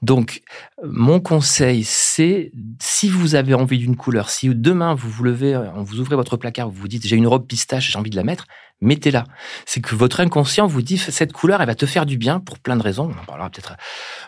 Donc, 0.00 0.42
mon 0.84 1.18
conseil, 1.18 1.82
c'est, 1.82 2.52
si 2.80 3.08
vous 3.08 3.34
avez 3.34 3.54
envie 3.54 3.78
d'une 3.78 3.96
couleur, 3.96 4.30
si 4.30 4.48
demain 4.54 4.94
vous 4.94 5.10
vous 5.10 5.24
levez, 5.24 5.60
vous 5.76 5.98
ouvrez 5.98 6.14
votre 6.14 6.36
placard, 6.36 6.68
vous 6.68 6.80
vous 6.80 6.88
dites, 6.88 7.06
j'ai 7.06 7.16
une 7.16 7.26
robe 7.26 7.46
pistache, 7.46 7.90
j'ai 7.90 7.98
envie 7.98 8.10
de 8.10 8.16
la 8.16 8.22
mettre, 8.22 8.46
mettez-la. 8.80 9.24
C'est 9.66 9.80
que 9.80 9.96
votre 9.96 10.20
inconscient 10.20 10.68
vous 10.68 10.82
dit, 10.82 10.98
cette 10.98 11.32
couleur, 11.32 11.60
elle 11.60 11.66
va 11.66 11.74
te 11.74 11.86
faire 11.86 12.06
du 12.06 12.18
bien 12.18 12.38
pour 12.38 12.60
plein 12.60 12.76
de 12.76 12.82
raisons. 12.82 13.10
On 13.12 13.20
en 13.20 13.24
parlera 13.24 13.50
peut-être 13.50 13.74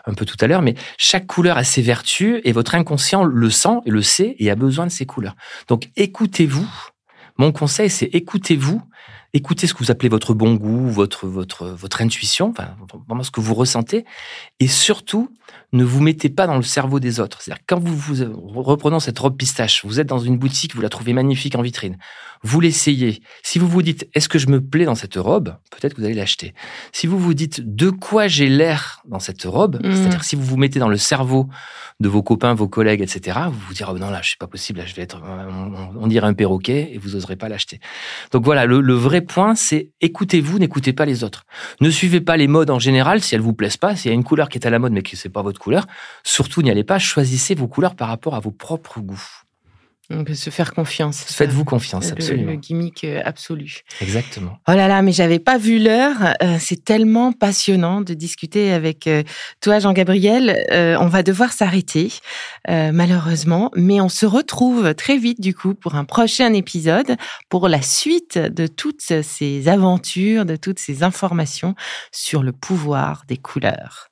un 0.05 0.13
peu 0.13 0.25
tout 0.25 0.37
à 0.41 0.47
l'heure, 0.47 0.61
mais 0.61 0.75
chaque 0.97 1.25
couleur 1.25 1.57
a 1.57 1.63
ses 1.63 1.81
vertus 1.81 2.41
et 2.43 2.51
votre 2.51 2.75
inconscient 2.75 3.23
le 3.23 3.49
sent 3.49 3.77
et 3.85 3.91
le 3.91 4.01
sait 4.01 4.35
et 4.39 4.51
a 4.51 4.55
besoin 4.55 4.85
de 4.85 4.91
ces 4.91 5.05
couleurs. 5.05 5.35
Donc, 5.69 5.89
écoutez-vous. 5.95 6.67
Mon 7.37 7.51
conseil, 7.51 7.89
c'est 7.89 8.05
écoutez-vous 8.05 8.81
écoutez 9.35 9.67
ce 9.67 9.73
que 9.73 9.79
vous 9.79 9.91
appelez 9.91 10.07
votre 10.07 10.33
bon 10.33 10.55
goût, 10.55 10.89
votre, 10.89 11.27
votre, 11.27 11.67
votre 11.67 12.01
intuition, 12.01 12.51
enfin, 12.51 12.69
vraiment 13.07 13.21
ce 13.21 13.31
que 13.31 13.41
vous 13.41 13.53
ressentez, 13.53 14.05
et 14.61 14.67
surtout, 14.67 15.29
ne 15.73 15.83
vous 15.83 16.01
mettez 16.01 16.29
pas 16.29 16.47
dans 16.47 16.55
le 16.55 16.63
cerveau 16.63 17.01
des 17.01 17.19
autres. 17.19 17.41
C'est-à-dire, 17.41 17.63
quand 17.67 17.79
vous, 17.79 17.95
vous 17.97 18.63
reprenons 18.63 19.01
cette 19.01 19.19
robe 19.19 19.35
pistache, 19.35 19.83
vous 19.85 19.99
êtes 19.99 20.07
dans 20.07 20.19
une 20.19 20.37
boutique, 20.37 20.73
vous 20.73 20.81
la 20.81 20.89
trouvez 20.89 21.11
magnifique 21.11 21.55
en 21.55 21.61
vitrine, 21.61 21.97
vous 22.43 22.61
l'essayez. 22.61 23.21
Si 23.43 23.59
vous 23.59 23.67
vous 23.67 23.81
dites, 23.81 24.07
est-ce 24.13 24.29
que 24.29 24.39
je 24.39 24.47
me 24.47 24.61
plais 24.61 24.85
dans 24.85 24.95
cette 24.95 25.15
robe? 25.15 25.57
Peut-être 25.69 25.95
que 25.95 25.99
vous 25.99 26.05
allez 26.05 26.15
l'acheter. 26.15 26.53
Si 26.93 27.05
vous 27.05 27.19
vous 27.19 27.33
dites, 27.33 27.75
de 27.75 27.89
quoi 27.89 28.27
j'ai 28.27 28.47
l'air 28.47 29.01
dans 29.05 29.19
cette 29.19 29.43
robe? 29.43 29.81
Mmh. 29.83 29.95
C'est-à-dire, 29.95 30.23
si 30.23 30.37
vous 30.37 30.43
vous 30.43 30.57
mettez 30.57 30.79
dans 30.79 30.89
le 30.89 30.97
cerveau 30.97 31.49
de 31.99 32.07
vos 32.07 32.23
copains, 32.23 32.53
vos 32.53 32.69
collègues, 32.69 33.01
etc., 33.01 33.39
vous 33.51 33.59
vous 33.67 33.73
direz, 33.73 33.91
oh 33.93 33.97
non, 33.97 34.09
là, 34.09 34.21
je 34.21 34.29
suis 34.29 34.37
pas 34.37 34.47
possible, 34.47 34.79
là, 34.79 34.85
je 34.85 34.95
vais 34.95 35.01
être, 35.01 35.21
on, 35.99 36.07
dirait 36.07 36.27
un 36.27 36.33
perroquet, 36.33 36.91
et 36.93 36.97
vous 36.97 37.15
oserez 37.15 37.35
pas 37.35 37.49
l'acheter. 37.49 37.79
Donc 38.31 38.45
voilà, 38.45 38.65
le, 38.65 38.79
le 38.79 38.93
vrai 38.93 39.21
point, 39.25 39.55
c'est 39.55 39.91
écoutez-vous, 40.01 40.59
n'écoutez 40.59 40.93
pas 40.93 41.05
les 41.05 41.23
autres. 41.23 41.45
Ne 41.81 41.89
suivez 41.89 42.21
pas 42.21 42.37
les 42.37 42.47
modes 42.47 42.69
en 42.69 42.79
général 42.79 43.21
si 43.21 43.35
elles 43.35 43.41
vous 43.41 43.53
plaisent 43.53 43.77
pas. 43.77 43.95
S'il 43.95 44.09
y 44.09 44.13
a 44.13 44.15
une 44.15 44.23
couleur 44.23 44.49
qui 44.49 44.57
est 44.57 44.65
à 44.65 44.69
la 44.69 44.79
mode 44.79 44.93
mais 44.93 45.01
que 45.01 45.15
c'est 45.15 45.29
pas 45.29 45.41
votre 45.41 45.59
couleur, 45.59 45.87
surtout 46.23 46.61
n'y 46.61 46.71
allez 46.71 46.83
pas. 46.83 46.99
Choisissez 46.99 47.55
vos 47.55 47.67
couleurs 47.67 47.95
par 47.95 48.07
rapport 48.07 48.35
à 48.35 48.39
vos 48.39 48.51
propres 48.51 48.99
goûts. 48.99 49.44
On 50.11 50.23
peut 50.23 50.35
se 50.35 50.51
faire 50.51 50.73
confiance. 50.73 51.23
Faites-vous 51.23 51.65
confiance, 51.65 52.11
absolument. 52.11 52.51
Le, 52.51 52.57
gimmick 52.57 53.03
euh, 53.03 53.21
absolu. 53.25 53.81
Exactement. 54.01 54.59
Oh 54.67 54.73
là 54.73 54.87
là, 54.87 55.01
mais 55.01 55.11
j'avais 55.11 55.39
pas 55.39 55.57
vu 55.57 55.79
l'heure. 55.79 56.35
Euh, 56.43 56.57
c'est 56.59 56.83
tellement 56.83 57.31
passionnant 57.31 58.01
de 58.01 58.13
discuter 58.13 58.71
avec 58.71 59.07
euh, 59.07 59.23
toi, 59.61 59.79
Jean-Gabriel. 59.79 60.65
on 60.99 61.07
va 61.07 61.23
devoir 61.23 61.53
s'arrêter, 61.53 62.13
malheureusement, 62.67 63.71
mais 63.75 64.01
on 64.01 64.09
se 64.09 64.25
retrouve 64.25 64.93
très 64.93 65.17
vite 65.17 65.41
du 65.41 65.53
coup 65.53 65.73
pour 65.73 65.95
un 65.95 66.05
prochain 66.05 66.53
épisode 66.53 67.15
pour 67.49 67.67
la 67.67 67.81
suite 67.81 68.37
de 68.37 68.67
toutes 68.67 69.01
ces 69.01 69.67
aventures, 69.67 70.45
de 70.45 70.55
toutes 70.55 70.79
ces 70.79 71.03
informations 71.03 71.75
sur 72.11 72.43
le 72.43 72.51
pouvoir 72.51 73.23
des 73.27 73.37
couleurs. 73.37 74.11